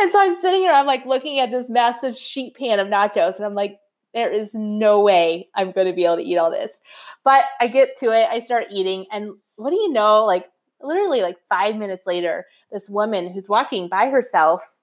And 0.00 0.10
so 0.10 0.20
I'm 0.20 0.38
sitting 0.40 0.62
here, 0.62 0.72
I'm 0.72 0.86
like 0.86 1.06
looking 1.06 1.38
at 1.38 1.52
this 1.52 1.70
massive 1.70 2.16
sheet 2.16 2.56
pan 2.56 2.80
of 2.80 2.88
nachos, 2.88 3.36
and 3.36 3.44
I'm 3.44 3.54
like, 3.54 3.78
there 4.14 4.30
is 4.30 4.54
no 4.54 5.00
way 5.00 5.48
I'm 5.54 5.72
going 5.72 5.86
to 5.86 5.92
be 5.92 6.04
able 6.04 6.16
to 6.16 6.22
eat 6.22 6.36
all 6.36 6.50
this. 6.50 6.78
But 7.24 7.44
I 7.60 7.68
get 7.68 7.96
to 7.96 8.06
it, 8.06 8.28
I 8.30 8.40
start 8.40 8.66
eating, 8.70 9.06
and 9.12 9.32
what 9.56 9.70
do 9.70 9.76
you 9.76 9.92
know? 9.92 10.24
Like, 10.24 10.46
literally, 10.80 11.22
like 11.22 11.36
five 11.48 11.76
minutes 11.76 12.06
later, 12.06 12.46
this 12.72 12.88
woman 12.88 13.32
who's 13.32 13.48
walking 13.48 13.88
by 13.88 14.08
herself 14.08 14.76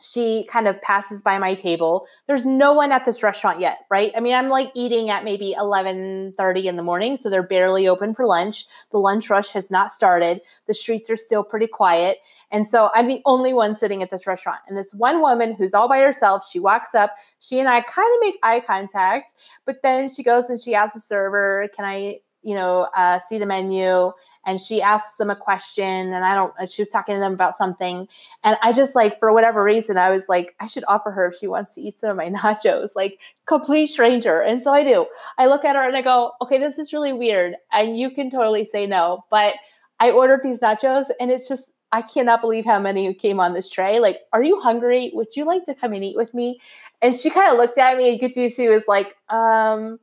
she 0.00 0.44
kind 0.50 0.68
of 0.68 0.80
passes 0.82 1.22
by 1.22 1.38
my 1.38 1.54
table. 1.54 2.06
There's 2.26 2.44
no 2.44 2.72
one 2.74 2.92
at 2.92 3.04
this 3.04 3.22
restaurant 3.22 3.60
yet 3.60 3.78
right? 3.90 4.12
I 4.16 4.20
mean 4.20 4.34
i'm 4.34 4.48
like 4.48 4.70
eating 4.74 5.10
at 5.10 5.24
maybe 5.24 5.54
11.30 5.58 6.64
in 6.64 6.76
the 6.76 6.82
morning 6.82 7.16
so 7.16 7.30
they're 7.30 7.42
barely 7.42 7.88
open 7.88 8.14
for 8.14 8.26
lunch. 8.26 8.66
The 8.90 8.98
lunch 8.98 9.30
rush 9.30 9.50
has 9.50 9.70
not 9.70 9.92
started. 9.92 10.40
The 10.66 10.74
streets 10.74 11.08
are 11.10 11.16
still 11.16 11.42
pretty 11.42 11.66
quiet. 11.66 12.18
And 12.50 12.66
so 12.66 12.90
i'm 12.94 13.06
the 13.06 13.22
only 13.24 13.54
one 13.54 13.74
sitting 13.74 14.02
at 14.02 14.10
this 14.10 14.26
restaurant. 14.26 14.60
And 14.68 14.76
this 14.76 14.92
one 14.94 15.20
woman 15.20 15.54
who's 15.54 15.74
all 15.74 15.88
by 15.88 16.00
herself 16.00 16.46
she 16.50 16.58
walks 16.58 16.94
up. 16.94 17.14
She 17.40 17.58
and 17.58 17.68
i 17.68 17.80
kind 17.80 18.14
of 18.14 18.20
make 18.20 18.36
eye 18.42 18.60
contact 18.66 19.34
but 19.64 19.82
then 19.82 20.08
she 20.08 20.22
goes 20.22 20.48
and 20.48 20.60
she 20.60 20.74
asks 20.74 20.94
the 20.94 21.00
server 21.00 21.68
can 21.74 21.84
i 21.84 22.20
you 22.42 22.54
know 22.54 22.88
uh, 22.96 23.18
see 23.18 23.38
the 23.38 23.46
menu 23.46 24.12
and 24.46 24.60
she 24.60 24.80
asks 24.80 25.16
them 25.16 25.28
a 25.28 25.36
question 25.36 25.84
and 25.84 26.24
I 26.24 26.34
don't 26.34 26.54
she 26.70 26.80
was 26.80 26.88
talking 26.88 27.16
to 27.16 27.20
them 27.20 27.34
about 27.34 27.56
something 27.56 28.08
and 28.44 28.56
I 28.62 28.72
just 28.72 28.94
like 28.94 29.18
for 29.18 29.32
whatever 29.32 29.62
reason 29.62 29.98
I 29.98 30.10
was 30.10 30.28
like 30.28 30.54
I 30.60 30.66
should 30.66 30.84
offer 30.88 31.10
her 31.10 31.26
if 31.26 31.34
she 31.34 31.48
wants 31.48 31.74
to 31.74 31.82
eat 31.82 31.94
some 31.94 32.10
of 32.10 32.16
my 32.16 32.30
nachos 32.30 32.90
like 32.96 33.18
complete 33.46 33.88
stranger 33.88 34.40
and 34.40 34.62
so 34.62 34.72
I 34.72 34.84
do 34.84 35.06
I 35.36 35.46
look 35.46 35.64
at 35.64 35.76
her 35.76 35.82
and 35.86 35.96
I 35.96 36.02
go 36.02 36.32
okay 36.40 36.58
this 36.58 36.78
is 36.78 36.92
really 36.92 37.12
weird 37.12 37.56
and 37.72 37.98
you 37.98 38.10
can 38.10 38.30
totally 38.30 38.64
say 38.64 38.86
no 38.86 39.24
but 39.30 39.56
I 39.98 40.10
ordered 40.12 40.40
these 40.42 40.60
nachos 40.60 41.06
and 41.20 41.30
it's 41.30 41.48
just 41.48 41.72
I 41.92 42.02
cannot 42.02 42.40
believe 42.40 42.64
how 42.64 42.80
many 42.80 43.14
came 43.14 43.38
on 43.38 43.54
this 43.54 43.68
tray. 43.68 44.00
Like, 44.00 44.18
are 44.32 44.42
you 44.42 44.60
hungry? 44.60 45.12
Would 45.14 45.36
you 45.36 45.44
like 45.44 45.64
to 45.66 45.74
come 45.74 45.92
and 45.92 46.04
eat 46.04 46.16
with 46.16 46.34
me? 46.34 46.60
And 47.00 47.14
she 47.14 47.30
kind 47.30 47.50
of 47.50 47.58
looked 47.58 47.78
at 47.78 47.96
me 47.96 48.18
and 48.20 48.34
see 48.34 48.48
she 48.48 48.68
was 48.68 48.88
like, 48.88 49.16
um, 49.28 49.98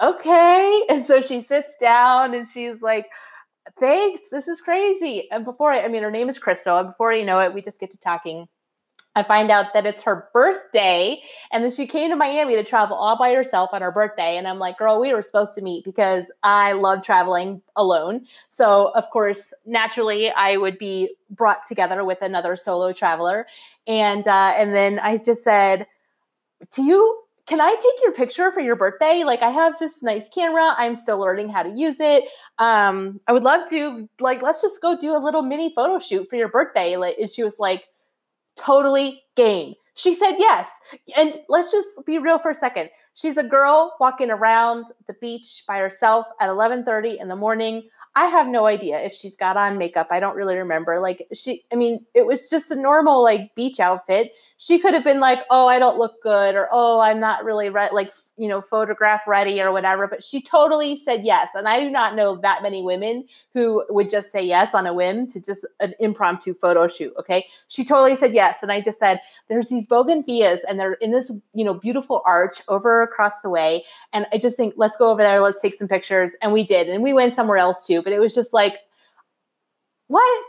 okay. 0.00 0.82
And 0.90 1.04
so 1.04 1.22
she 1.22 1.40
sits 1.40 1.74
down 1.80 2.34
and 2.34 2.46
she's 2.46 2.82
like, 2.82 3.06
thanks. 3.78 4.22
This 4.30 4.48
is 4.48 4.60
crazy. 4.60 5.30
And 5.30 5.44
before 5.44 5.72
I, 5.72 5.82
I 5.82 5.88
mean, 5.88 6.02
her 6.02 6.10
name 6.10 6.28
is 6.28 6.38
Crystal. 6.38 6.78
And 6.78 6.88
before 6.88 7.12
you 7.12 7.24
know 7.24 7.40
it, 7.40 7.54
we 7.54 7.62
just 7.62 7.80
get 7.80 7.90
to 7.92 8.00
talking. 8.00 8.48
I 9.14 9.22
find 9.22 9.50
out 9.50 9.74
that 9.74 9.84
it's 9.84 10.02
her 10.04 10.28
birthday. 10.32 11.20
And 11.50 11.62
then 11.62 11.70
she 11.70 11.86
came 11.86 12.10
to 12.10 12.16
Miami 12.16 12.56
to 12.56 12.64
travel 12.64 12.96
all 12.96 13.18
by 13.18 13.34
herself 13.34 13.70
on 13.72 13.82
her 13.82 13.92
birthday. 13.92 14.38
And 14.38 14.48
I'm 14.48 14.58
like, 14.58 14.78
girl, 14.78 14.98
we 14.98 15.12
were 15.12 15.22
supposed 15.22 15.54
to 15.56 15.62
meet 15.62 15.84
because 15.84 16.30
I 16.42 16.72
love 16.72 17.02
traveling 17.02 17.60
alone. 17.76 18.26
So, 18.48 18.90
of 18.94 19.10
course, 19.10 19.52
naturally, 19.66 20.30
I 20.30 20.56
would 20.56 20.78
be 20.78 21.14
brought 21.28 21.66
together 21.66 22.04
with 22.04 22.22
another 22.22 22.56
solo 22.56 22.92
traveler. 22.92 23.46
And, 23.86 24.26
uh, 24.26 24.54
and 24.56 24.74
then 24.74 24.98
I 24.98 25.18
just 25.18 25.44
said, 25.44 25.86
do 26.74 26.82
you 26.82 27.21
can 27.46 27.60
I 27.60 27.70
take 27.70 28.02
your 28.02 28.12
picture 28.12 28.52
for 28.52 28.60
your 28.60 28.76
birthday? 28.76 29.24
Like 29.24 29.42
I 29.42 29.50
have 29.50 29.78
this 29.78 30.02
nice 30.02 30.28
camera. 30.28 30.74
I'm 30.76 30.94
still 30.94 31.18
learning 31.18 31.48
how 31.48 31.62
to 31.62 31.70
use 31.70 31.98
it. 31.98 32.24
Um, 32.58 33.20
I 33.26 33.32
would 33.32 33.42
love 33.42 33.68
to 33.70 34.08
like 34.20 34.42
let's 34.42 34.62
just 34.62 34.80
go 34.80 34.96
do 34.96 35.16
a 35.16 35.18
little 35.18 35.42
mini 35.42 35.72
photo 35.74 35.98
shoot 35.98 36.28
for 36.28 36.36
your 36.36 36.48
birthday. 36.48 36.96
Like 36.96 37.16
and 37.18 37.30
she 37.30 37.42
was 37.42 37.58
like 37.58 37.84
totally 38.56 39.22
game. 39.34 39.74
She 39.94 40.14
said 40.14 40.36
yes. 40.38 40.70
And 41.16 41.38
let's 41.48 41.70
just 41.70 42.06
be 42.06 42.18
real 42.18 42.38
for 42.38 42.52
a 42.52 42.54
second. 42.54 42.90
She's 43.14 43.36
a 43.36 43.42
girl 43.42 43.94
walking 44.00 44.30
around 44.30 44.86
the 45.06 45.14
beach 45.20 45.64
by 45.66 45.78
herself 45.78 46.26
at 46.40 46.48
11:30 46.48 47.20
in 47.20 47.28
the 47.28 47.36
morning. 47.36 47.88
I 48.14 48.26
have 48.26 48.46
no 48.46 48.66
idea 48.66 48.98
if 49.00 49.14
she's 49.14 49.36
got 49.36 49.56
on 49.56 49.78
makeup. 49.78 50.08
I 50.10 50.20
don't 50.20 50.36
really 50.36 50.58
remember. 50.58 51.00
Like 51.00 51.26
she 51.32 51.64
I 51.72 51.76
mean, 51.76 52.04
it 52.14 52.26
was 52.26 52.50
just 52.50 52.70
a 52.70 52.76
normal 52.76 53.22
like 53.22 53.54
beach 53.54 53.80
outfit. 53.80 54.32
She 54.58 54.78
could 54.78 54.92
have 54.94 55.02
been 55.02 55.18
like, 55.18 55.40
"Oh, 55.50 55.66
I 55.66 55.78
don't 55.78 55.98
look 55.98 56.22
good," 56.22 56.54
or 56.54 56.68
"Oh, 56.70 57.00
I'm 57.00 57.18
not 57.18 57.42
really 57.42 57.68
re- 57.70 57.88
like, 57.90 58.12
you 58.36 58.48
know, 58.48 58.60
photograph 58.60 59.26
ready 59.26 59.60
or 59.62 59.72
whatever." 59.72 60.06
But 60.06 60.22
she 60.22 60.42
totally 60.42 60.94
said 60.94 61.24
yes. 61.24 61.48
And 61.54 61.66
I 61.66 61.80
do 61.80 61.90
not 61.90 62.14
know 62.14 62.36
that 62.36 62.62
many 62.62 62.82
women 62.82 63.26
who 63.54 63.82
would 63.88 64.10
just 64.10 64.30
say 64.30 64.42
yes 64.42 64.74
on 64.74 64.86
a 64.86 64.92
whim 64.92 65.26
to 65.28 65.40
just 65.40 65.66
an 65.80 65.94
impromptu 65.98 66.52
photo 66.54 66.86
shoot, 66.86 67.12
okay? 67.18 67.46
She 67.68 67.82
totally 67.84 68.14
said 68.14 68.34
yes, 68.34 68.62
and 68.62 68.70
I 68.70 68.82
just 68.82 68.98
said, 68.98 69.20
"There's 69.48 69.68
these 69.68 69.88
bougainvilleas 69.88 70.60
and 70.68 70.78
they're 70.78 70.94
in 70.94 71.12
this, 71.12 71.32
you 71.54 71.64
know, 71.64 71.74
beautiful 71.74 72.22
arch 72.26 72.60
over 72.68 73.02
across 73.02 73.40
the 73.40 73.50
way, 73.50 73.84
and 74.12 74.26
I 74.32 74.38
just 74.38 74.56
think 74.58 74.74
let's 74.76 74.96
go 74.98 75.10
over 75.10 75.22
there, 75.22 75.40
let's 75.40 75.62
take 75.62 75.74
some 75.74 75.88
pictures." 75.88 76.36
And 76.42 76.52
we 76.52 76.62
did. 76.62 76.88
And 76.90 77.02
we 77.02 77.14
went 77.14 77.34
somewhere 77.34 77.58
else 77.58 77.86
too 77.86 78.01
but 78.02 78.12
it 78.12 78.20
was 78.20 78.34
just 78.34 78.52
like, 78.52 78.74
what? 80.08 80.44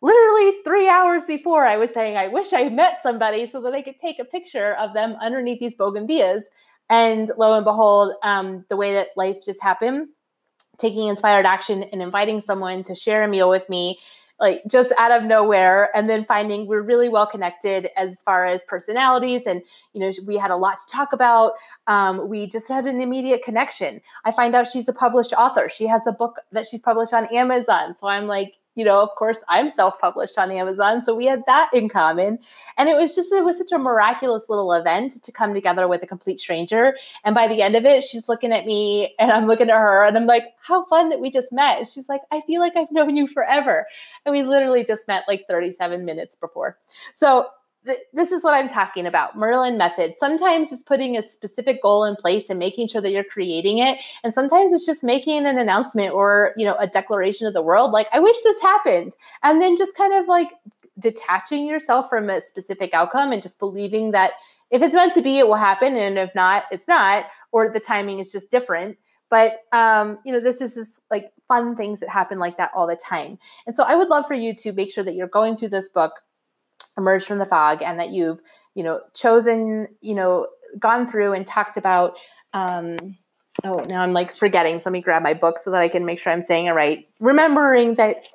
Literally 0.00 0.62
three 0.64 0.88
hours 0.88 1.26
before, 1.26 1.66
I 1.66 1.76
was 1.76 1.92
saying, 1.92 2.16
I 2.16 2.28
wish 2.28 2.52
I 2.52 2.68
met 2.68 3.02
somebody 3.02 3.46
so 3.46 3.60
that 3.62 3.74
I 3.74 3.82
could 3.82 3.98
take 3.98 4.18
a 4.18 4.24
picture 4.24 4.74
of 4.74 4.94
them 4.94 5.16
underneath 5.20 5.60
these 5.60 5.76
bougainvilleas. 5.76 6.42
And 6.88 7.30
lo 7.36 7.54
and 7.54 7.64
behold, 7.64 8.14
um, 8.22 8.64
the 8.68 8.76
way 8.76 8.94
that 8.94 9.08
life 9.16 9.38
just 9.44 9.62
happened, 9.62 10.08
taking 10.78 11.08
inspired 11.08 11.46
action 11.46 11.82
and 11.84 12.00
inviting 12.00 12.40
someone 12.40 12.82
to 12.84 12.94
share 12.94 13.22
a 13.22 13.28
meal 13.28 13.50
with 13.50 13.68
me 13.68 13.98
like 14.40 14.62
just 14.70 14.92
out 14.98 15.12
of 15.12 15.24
nowhere 15.24 15.94
and 15.96 16.08
then 16.08 16.24
finding 16.24 16.66
we're 16.66 16.82
really 16.82 17.08
well 17.08 17.26
connected 17.26 17.88
as 17.96 18.22
far 18.22 18.44
as 18.46 18.62
personalities 18.64 19.46
and 19.46 19.62
you 19.92 20.00
know 20.00 20.10
we 20.26 20.36
had 20.36 20.50
a 20.50 20.56
lot 20.56 20.76
to 20.76 20.92
talk 20.92 21.12
about 21.12 21.52
um, 21.86 22.28
we 22.28 22.46
just 22.46 22.68
had 22.68 22.86
an 22.86 23.00
immediate 23.00 23.42
connection. 23.42 24.00
I 24.24 24.32
find 24.32 24.54
out 24.54 24.66
she's 24.66 24.88
a 24.88 24.92
published 24.92 25.32
author. 25.32 25.68
She 25.68 25.86
has 25.86 26.06
a 26.06 26.12
book 26.12 26.40
that 26.52 26.66
she's 26.66 26.82
published 26.82 27.12
on 27.12 27.26
amazon 27.34 27.94
so 27.94 28.06
i'm 28.06 28.26
like 28.26 28.54
you 28.76 28.84
know, 28.84 29.02
of 29.02 29.08
course, 29.16 29.38
I'm 29.48 29.72
self 29.72 29.98
published 29.98 30.38
on 30.38 30.52
Amazon. 30.52 31.02
So 31.02 31.14
we 31.14 31.26
had 31.26 31.42
that 31.46 31.70
in 31.72 31.88
common. 31.88 32.38
And 32.76 32.88
it 32.88 32.96
was 32.96 33.16
just, 33.16 33.32
it 33.32 33.44
was 33.44 33.58
such 33.58 33.72
a 33.72 33.78
miraculous 33.78 34.48
little 34.48 34.72
event 34.72 35.20
to 35.22 35.32
come 35.32 35.54
together 35.54 35.88
with 35.88 36.02
a 36.02 36.06
complete 36.06 36.38
stranger. 36.38 36.96
And 37.24 37.34
by 37.34 37.48
the 37.48 37.62
end 37.62 37.74
of 37.74 37.84
it, 37.84 38.04
she's 38.04 38.28
looking 38.28 38.52
at 38.52 38.66
me 38.66 39.14
and 39.18 39.32
I'm 39.32 39.46
looking 39.46 39.70
at 39.70 39.78
her 39.78 40.04
and 40.04 40.16
I'm 40.16 40.26
like, 40.26 40.44
how 40.58 40.84
fun 40.84 41.08
that 41.08 41.20
we 41.20 41.30
just 41.30 41.52
met. 41.52 41.78
And 41.78 41.88
she's 41.88 42.08
like, 42.08 42.20
I 42.30 42.40
feel 42.42 42.60
like 42.60 42.76
I've 42.76 42.92
known 42.92 43.16
you 43.16 43.26
forever. 43.26 43.86
And 44.24 44.32
we 44.32 44.42
literally 44.42 44.84
just 44.84 45.08
met 45.08 45.24
like 45.26 45.46
37 45.48 46.04
minutes 46.04 46.36
before. 46.36 46.76
So 47.14 47.46
this 48.12 48.32
is 48.32 48.42
what 48.42 48.54
I'm 48.54 48.68
talking 48.68 49.06
about 49.06 49.36
Merlin 49.36 49.78
method. 49.78 50.14
Sometimes 50.16 50.72
it's 50.72 50.82
putting 50.82 51.16
a 51.16 51.22
specific 51.22 51.82
goal 51.82 52.04
in 52.04 52.16
place 52.16 52.50
and 52.50 52.58
making 52.58 52.88
sure 52.88 53.00
that 53.00 53.10
you're 53.10 53.24
creating 53.24 53.78
it. 53.78 53.98
And 54.24 54.34
sometimes 54.34 54.72
it's 54.72 54.86
just 54.86 55.04
making 55.04 55.46
an 55.46 55.58
announcement 55.58 56.12
or, 56.12 56.52
you 56.56 56.64
know, 56.64 56.76
a 56.78 56.86
declaration 56.86 57.46
of 57.46 57.54
the 57.54 57.62
world 57.62 57.92
like, 57.92 58.08
I 58.12 58.20
wish 58.20 58.36
this 58.42 58.60
happened. 58.60 59.16
And 59.42 59.60
then 59.60 59.76
just 59.76 59.96
kind 59.96 60.14
of 60.14 60.26
like 60.26 60.52
detaching 60.98 61.66
yourself 61.66 62.08
from 62.08 62.30
a 62.30 62.40
specific 62.40 62.94
outcome 62.94 63.32
and 63.32 63.42
just 63.42 63.58
believing 63.58 64.10
that 64.12 64.32
if 64.70 64.82
it's 64.82 64.94
meant 64.94 65.12
to 65.14 65.22
be, 65.22 65.38
it 65.38 65.46
will 65.46 65.54
happen. 65.54 65.96
And 65.96 66.18
if 66.18 66.34
not, 66.34 66.64
it's 66.70 66.88
not, 66.88 67.26
or 67.52 67.70
the 67.70 67.80
timing 67.80 68.18
is 68.18 68.32
just 68.32 68.50
different. 68.50 68.96
But 69.28 69.60
um, 69.72 70.18
you 70.24 70.32
know, 70.32 70.40
this 70.40 70.60
is 70.60 70.74
just 70.74 71.00
like 71.10 71.32
fun 71.48 71.76
things 71.76 72.00
that 72.00 72.08
happen 72.08 72.38
like 72.38 72.56
that 72.58 72.70
all 72.74 72.86
the 72.86 72.96
time. 72.96 73.38
And 73.66 73.74
so 73.74 73.84
I 73.84 73.96
would 73.96 74.08
love 74.08 74.26
for 74.26 74.34
you 74.34 74.54
to 74.56 74.72
make 74.72 74.90
sure 74.90 75.04
that 75.04 75.14
you're 75.14 75.28
going 75.28 75.56
through 75.56 75.70
this 75.70 75.88
book 75.88 76.12
Emerge 76.96 77.24
from 77.24 77.38
the 77.38 77.46
Fog 77.46 77.82
and 77.82 77.98
that 77.98 78.10
you've 78.10 78.40
you 78.74 78.82
know 78.82 79.00
chosen 79.14 79.88
you 80.00 80.14
know 80.14 80.46
gone 80.78 81.06
through 81.06 81.32
and 81.32 81.46
talked 81.46 81.76
about 81.76 82.16
um 82.52 83.16
oh 83.64 83.82
now 83.88 84.02
i'm 84.02 84.12
like 84.12 84.32
forgetting 84.32 84.78
so 84.78 84.90
let 84.90 84.92
me 84.92 85.00
grab 85.00 85.22
my 85.22 85.34
book 85.34 85.58
so 85.58 85.70
that 85.70 85.82
i 85.82 85.88
can 85.88 86.04
make 86.04 86.18
sure 86.18 86.32
i'm 86.32 86.42
saying 86.42 86.66
it 86.66 86.72
right. 86.72 87.08
Remembering 87.20 87.94
that 87.96 88.28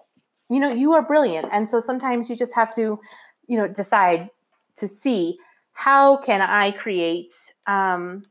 you 0.50 0.60
know 0.60 0.70
you 0.70 0.94
are 0.94 1.02
brilliant 1.02 1.48
and 1.52 1.70
so 1.70 1.80
sometimes 1.80 2.30
you 2.30 2.36
just 2.36 2.56
have 2.56 2.74
to 2.76 3.00
you 3.48 3.58
know 3.58 3.68
decide 3.68 4.30
to 4.76 4.88
see 4.88 5.38
how 5.74 6.18
can 6.18 6.42
i 6.42 6.72
create 6.72 7.34
um 7.68 8.24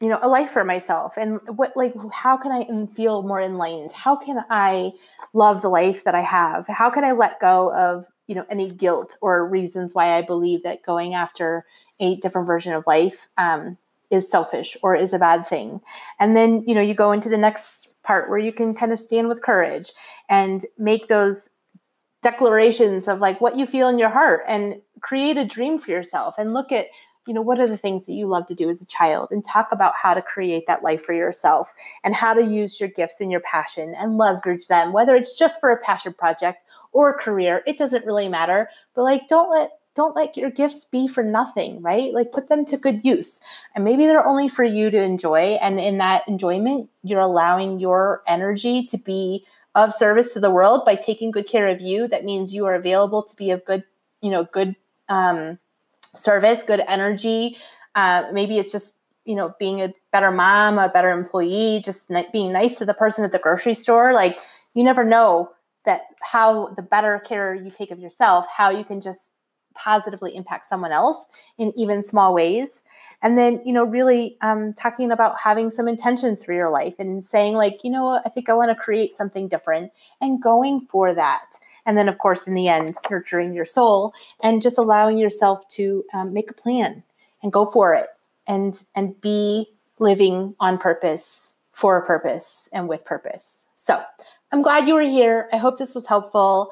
you 0.00 0.08
know 0.08 0.18
a 0.22 0.28
life 0.28 0.50
for 0.50 0.64
myself? 0.64 1.16
And 1.16 1.40
what 1.46 1.76
like 1.76 1.94
how 2.12 2.36
can 2.36 2.52
i 2.52 2.66
feel 2.94 3.22
more 3.22 3.40
enlightened? 3.40 3.92
How 3.92 4.16
can 4.16 4.42
i 4.50 4.92
love 5.34 5.62
the 5.62 5.68
life 5.68 6.04
that 6.04 6.14
i 6.14 6.22
have? 6.22 6.66
How 6.66 6.90
can 6.90 7.04
i 7.04 7.12
let 7.12 7.38
go 7.38 7.72
of 7.74 8.06
you 8.30 8.36
know 8.36 8.46
any 8.48 8.70
guilt 8.70 9.18
or 9.20 9.46
reasons 9.46 9.94
why 9.94 10.16
i 10.16 10.22
believe 10.22 10.62
that 10.62 10.84
going 10.84 11.14
after 11.14 11.66
a 11.98 12.16
different 12.16 12.46
version 12.46 12.72
of 12.72 12.86
life 12.86 13.28
um, 13.36 13.76
is 14.10 14.28
selfish 14.28 14.76
or 14.82 14.96
is 14.96 15.12
a 15.12 15.18
bad 15.18 15.46
thing. 15.46 15.80
And 16.18 16.36
then 16.36 16.64
you 16.66 16.74
know 16.74 16.80
you 16.80 16.94
go 16.94 17.12
into 17.12 17.28
the 17.28 17.38
next 17.38 17.88
part 18.02 18.28
where 18.28 18.38
you 18.38 18.52
can 18.52 18.74
kind 18.74 18.92
of 18.92 19.00
stand 19.00 19.28
with 19.28 19.42
courage 19.42 19.92
and 20.28 20.64
make 20.78 21.08
those 21.08 21.50
declarations 22.22 23.08
of 23.08 23.20
like 23.20 23.40
what 23.40 23.56
you 23.56 23.66
feel 23.66 23.88
in 23.88 23.98
your 23.98 24.10
heart 24.10 24.42
and 24.46 24.80
create 25.00 25.38
a 25.38 25.44
dream 25.44 25.78
for 25.78 25.90
yourself 25.90 26.34
and 26.38 26.52
look 26.52 26.72
at 26.72 26.86
you 27.26 27.34
know, 27.34 27.42
what 27.42 27.60
are 27.60 27.66
the 27.66 27.76
things 27.76 28.06
that 28.06 28.14
you 28.14 28.26
love 28.26 28.46
to 28.46 28.54
do 28.54 28.70
as 28.70 28.80
a 28.80 28.86
child 28.86 29.28
and 29.30 29.44
talk 29.44 29.68
about 29.70 29.92
how 29.94 30.14
to 30.14 30.22
create 30.22 30.64
that 30.66 30.82
life 30.82 31.02
for 31.02 31.12
yourself 31.12 31.74
and 32.02 32.14
how 32.14 32.32
to 32.32 32.42
use 32.42 32.80
your 32.80 32.88
gifts 32.88 33.20
and 33.20 33.30
your 33.30 33.42
passion 33.42 33.94
and 33.96 34.16
leverage 34.16 34.68
them, 34.68 34.92
whether 34.92 35.14
it's 35.14 35.38
just 35.38 35.60
for 35.60 35.70
a 35.70 35.76
passion 35.76 36.14
project 36.14 36.64
or 36.92 37.16
career, 37.16 37.62
it 37.66 37.78
doesn't 37.78 38.04
really 38.04 38.28
matter. 38.28 38.68
But 38.94 39.02
like, 39.02 39.28
don't 39.28 39.50
let 39.50 39.72
don't 39.96 40.14
let 40.14 40.36
your 40.36 40.50
gifts 40.50 40.84
be 40.84 41.08
for 41.08 41.24
nothing, 41.24 41.82
right? 41.82 42.14
Like 42.14 42.30
put 42.30 42.48
them 42.48 42.64
to 42.66 42.76
good 42.76 43.04
use. 43.04 43.40
And 43.74 43.84
maybe 43.84 44.06
they're 44.06 44.26
only 44.26 44.48
for 44.48 44.62
you 44.62 44.88
to 44.88 45.02
enjoy. 45.02 45.58
And 45.60 45.80
in 45.80 45.98
that 45.98 46.22
enjoyment, 46.28 46.88
you're 47.02 47.20
allowing 47.20 47.80
your 47.80 48.22
energy 48.26 48.84
to 48.86 48.96
be 48.96 49.44
of 49.74 49.92
service 49.92 50.32
to 50.32 50.40
the 50.40 50.50
world 50.50 50.84
by 50.84 50.94
taking 50.94 51.32
good 51.32 51.48
care 51.48 51.66
of 51.68 51.80
you. 51.80 52.06
That 52.06 52.24
means 52.24 52.54
you 52.54 52.66
are 52.66 52.74
available 52.74 53.22
to 53.24 53.36
be 53.36 53.50
of 53.50 53.64
good, 53.64 53.82
you 54.20 54.30
know, 54.30 54.44
good 54.44 54.76
um, 55.08 55.58
service, 56.14 56.62
good 56.62 56.82
energy. 56.86 57.56
Uh, 57.94 58.24
maybe 58.32 58.58
it's 58.58 58.72
just 58.72 58.94
you 59.24 59.36
know 59.36 59.54
being 59.58 59.80
a 59.80 59.92
better 60.12 60.30
mom, 60.30 60.78
a 60.78 60.88
better 60.88 61.10
employee, 61.10 61.82
just 61.84 62.10
being 62.32 62.52
nice 62.52 62.76
to 62.78 62.84
the 62.84 62.94
person 62.94 63.24
at 63.24 63.32
the 63.32 63.38
grocery 63.38 63.74
store. 63.74 64.12
Like 64.12 64.38
you 64.74 64.84
never 64.84 65.04
know 65.04 65.50
that 65.84 66.02
how 66.20 66.68
the 66.76 66.82
better 66.82 67.18
care 67.20 67.54
you 67.54 67.70
take 67.70 67.90
of 67.90 67.98
yourself, 67.98 68.46
how 68.54 68.70
you 68.70 68.84
can 68.84 69.00
just 69.00 69.32
positively 69.74 70.34
impact 70.34 70.64
someone 70.64 70.92
else 70.92 71.26
in 71.56 71.72
even 71.76 72.02
small 72.02 72.34
ways. 72.34 72.82
And 73.22 73.38
then 73.38 73.60
you 73.64 73.72
know 73.72 73.84
really 73.84 74.36
um, 74.40 74.72
talking 74.72 75.10
about 75.10 75.38
having 75.38 75.70
some 75.70 75.88
intentions 75.88 76.44
for 76.44 76.52
your 76.52 76.70
life 76.70 76.98
and 76.98 77.24
saying 77.24 77.54
like 77.54 77.84
you 77.84 77.90
know 77.90 78.20
i 78.24 78.28
think 78.28 78.48
i 78.48 78.52
want 78.52 78.70
to 78.70 78.74
create 78.74 79.16
something 79.16 79.48
different 79.48 79.92
and 80.20 80.42
going 80.42 80.86
for 80.88 81.14
that. 81.14 81.56
And 81.86 81.96
then 81.96 82.08
of 82.08 82.18
course 82.18 82.46
in 82.46 82.54
the 82.54 82.68
end 82.68 82.94
nurturing 83.10 83.54
your 83.54 83.64
soul 83.64 84.12
and 84.42 84.62
just 84.62 84.78
allowing 84.78 85.18
yourself 85.18 85.66
to 85.68 86.04
um, 86.12 86.32
make 86.32 86.50
a 86.50 86.54
plan 86.54 87.02
and 87.42 87.52
go 87.52 87.66
for 87.66 87.94
it 87.94 88.08
and 88.46 88.82
and 88.94 89.20
be 89.20 89.66
living 89.98 90.54
on 90.58 90.78
purpose 90.78 91.54
for 91.72 91.96
a 91.96 92.04
purpose 92.04 92.68
and 92.72 92.88
with 92.88 93.04
purpose. 93.04 93.68
So 93.74 94.02
i'm 94.52 94.62
glad 94.62 94.86
you 94.86 94.94
were 94.94 95.02
here 95.02 95.48
i 95.52 95.56
hope 95.56 95.78
this 95.78 95.94
was 95.94 96.06
helpful 96.06 96.70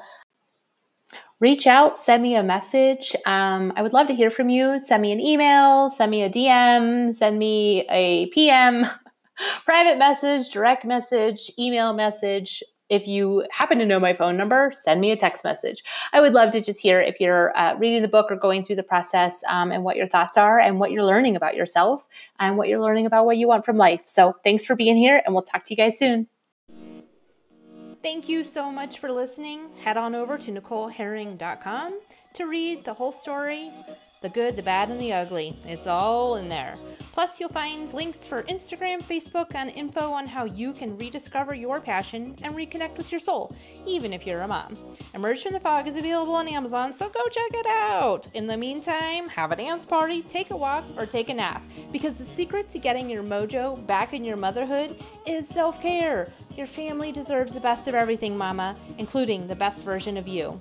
reach 1.41 1.67
out, 1.67 1.97
send 1.97 2.21
me 2.21 2.35
a 2.35 2.43
message. 2.43 3.15
Um, 3.25 3.71
I 3.77 3.81
would 3.81 3.93
love 3.93 4.07
to 4.07 4.13
hear 4.13 4.29
from 4.29 4.49
you. 4.49 4.77
Send 4.77 5.01
me 5.01 5.13
an 5.13 5.21
email, 5.21 5.89
send 5.89 6.11
me 6.11 6.21
a 6.23 6.29
DM, 6.29 7.13
send 7.13 7.39
me 7.39 7.87
a 7.89 8.25
PM, 8.31 8.85
private 9.63 9.97
message, 9.97 10.49
direct 10.49 10.83
message, 10.83 11.49
email 11.57 11.93
message 11.93 12.61
if 12.89 13.07
you 13.07 13.45
happen 13.51 13.77
to 13.77 13.85
know 13.85 13.99
my 13.99 14.13
phone 14.13 14.35
number, 14.35 14.71
send 14.73 14.99
me 14.99 15.11
a 15.11 15.15
text 15.15 15.43
message. 15.43 15.83
I 16.11 16.21
would 16.21 16.33
love 16.33 16.51
to 16.51 16.61
just 16.61 16.81
hear 16.81 16.99
if 16.99 17.21
you're 17.21 17.55
uh, 17.57 17.75
reading 17.77 18.01
the 18.01 18.07
book 18.07 18.31
or 18.31 18.35
going 18.35 18.65
through 18.65 18.77
the 18.77 18.83
process 18.83 19.43
um, 19.47 19.71
and 19.71 19.83
what 19.83 19.95
your 19.95 20.07
thoughts 20.07 20.37
are 20.37 20.59
and 20.59 20.79
what 20.79 20.91
you're 20.91 21.05
learning 21.05 21.35
about 21.35 21.55
yourself 21.55 22.07
and 22.39 22.57
what 22.57 22.67
you're 22.67 22.81
learning 22.81 23.05
about 23.05 23.25
what 23.25 23.37
you 23.37 23.47
want 23.47 23.63
from 23.63 23.77
life. 23.77 24.03
So 24.07 24.33
thanks 24.43 24.65
for 24.65 24.75
being 24.75 24.97
here, 24.97 25.21
and 25.25 25.33
we'll 25.35 25.43
talk 25.43 25.63
to 25.65 25.73
you 25.73 25.77
guys 25.77 25.97
soon. 25.97 26.27
Thank 28.01 28.29
you 28.29 28.45
so 28.45 28.71
much 28.71 28.99
for 28.99 29.11
listening. 29.11 29.69
Head 29.83 29.97
on 29.97 30.15
over 30.15 30.37
to 30.37 30.51
NicoleHerring.com 30.51 31.99
to 32.33 32.45
read 32.45 32.85
the 32.85 32.93
whole 32.93 33.11
story 33.11 33.71
the 34.21 34.29
good, 34.29 34.55
the 34.55 34.63
bad, 34.63 34.89
and 34.89 34.99
the 34.99 35.13
ugly. 35.13 35.55
It's 35.65 35.87
all 35.87 36.35
in 36.35 36.49
there. 36.49 36.75
Plus, 37.13 37.39
you'll 37.39 37.49
find 37.49 37.91
links 37.93 38.27
for 38.27 38.43
Instagram, 38.43 39.01
Facebook, 39.01 39.55
and 39.55 39.69
info 39.71 40.11
on 40.11 40.25
how 40.25 40.45
you 40.45 40.73
can 40.73 40.97
rediscover 40.97 41.53
your 41.53 41.81
passion 41.81 42.35
and 42.43 42.55
reconnect 42.55 42.97
with 42.97 43.11
your 43.11 43.19
soul, 43.19 43.55
even 43.85 44.13
if 44.13 44.27
you're 44.27 44.41
a 44.41 44.47
mom. 44.47 44.75
Emerge 45.13 45.43
from 45.43 45.53
the 45.53 45.59
Fog 45.59 45.87
is 45.87 45.97
available 45.97 46.35
on 46.35 46.47
Amazon, 46.47 46.93
so 46.93 47.09
go 47.09 47.23
check 47.29 47.51
it 47.53 47.65
out. 47.65 48.27
In 48.33 48.47
the 48.47 48.57
meantime, 48.57 49.29
have 49.29 49.51
a 49.51 49.55
dance 49.55 49.85
party, 49.85 50.21
take 50.23 50.51
a 50.51 50.57
walk, 50.57 50.83
or 50.97 51.05
take 51.05 51.29
a 51.29 51.33
nap, 51.33 51.61
because 51.91 52.15
the 52.15 52.25
secret 52.25 52.69
to 52.71 52.79
getting 52.79 53.09
your 53.09 53.23
mojo 53.23 53.85
back 53.87 54.13
in 54.13 54.23
your 54.23 54.37
motherhood 54.37 55.01
is 55.25 55.47
self 55.47 55.81
care. 55.81 56.31
Your 56.55 56.67
family 56.67 57.11
deserves 57.11 57.53
the 57.53 57.59
best 57.59 57.87
of 57.87 57.95
everything, 57.95 58.37
Mama, 58.37 58.75
including 58.97 59.47
the 59.47 59.55
best 59.55 59.85
version 59.85 60.17
of 60.17 60.27
you. 60.27 60.59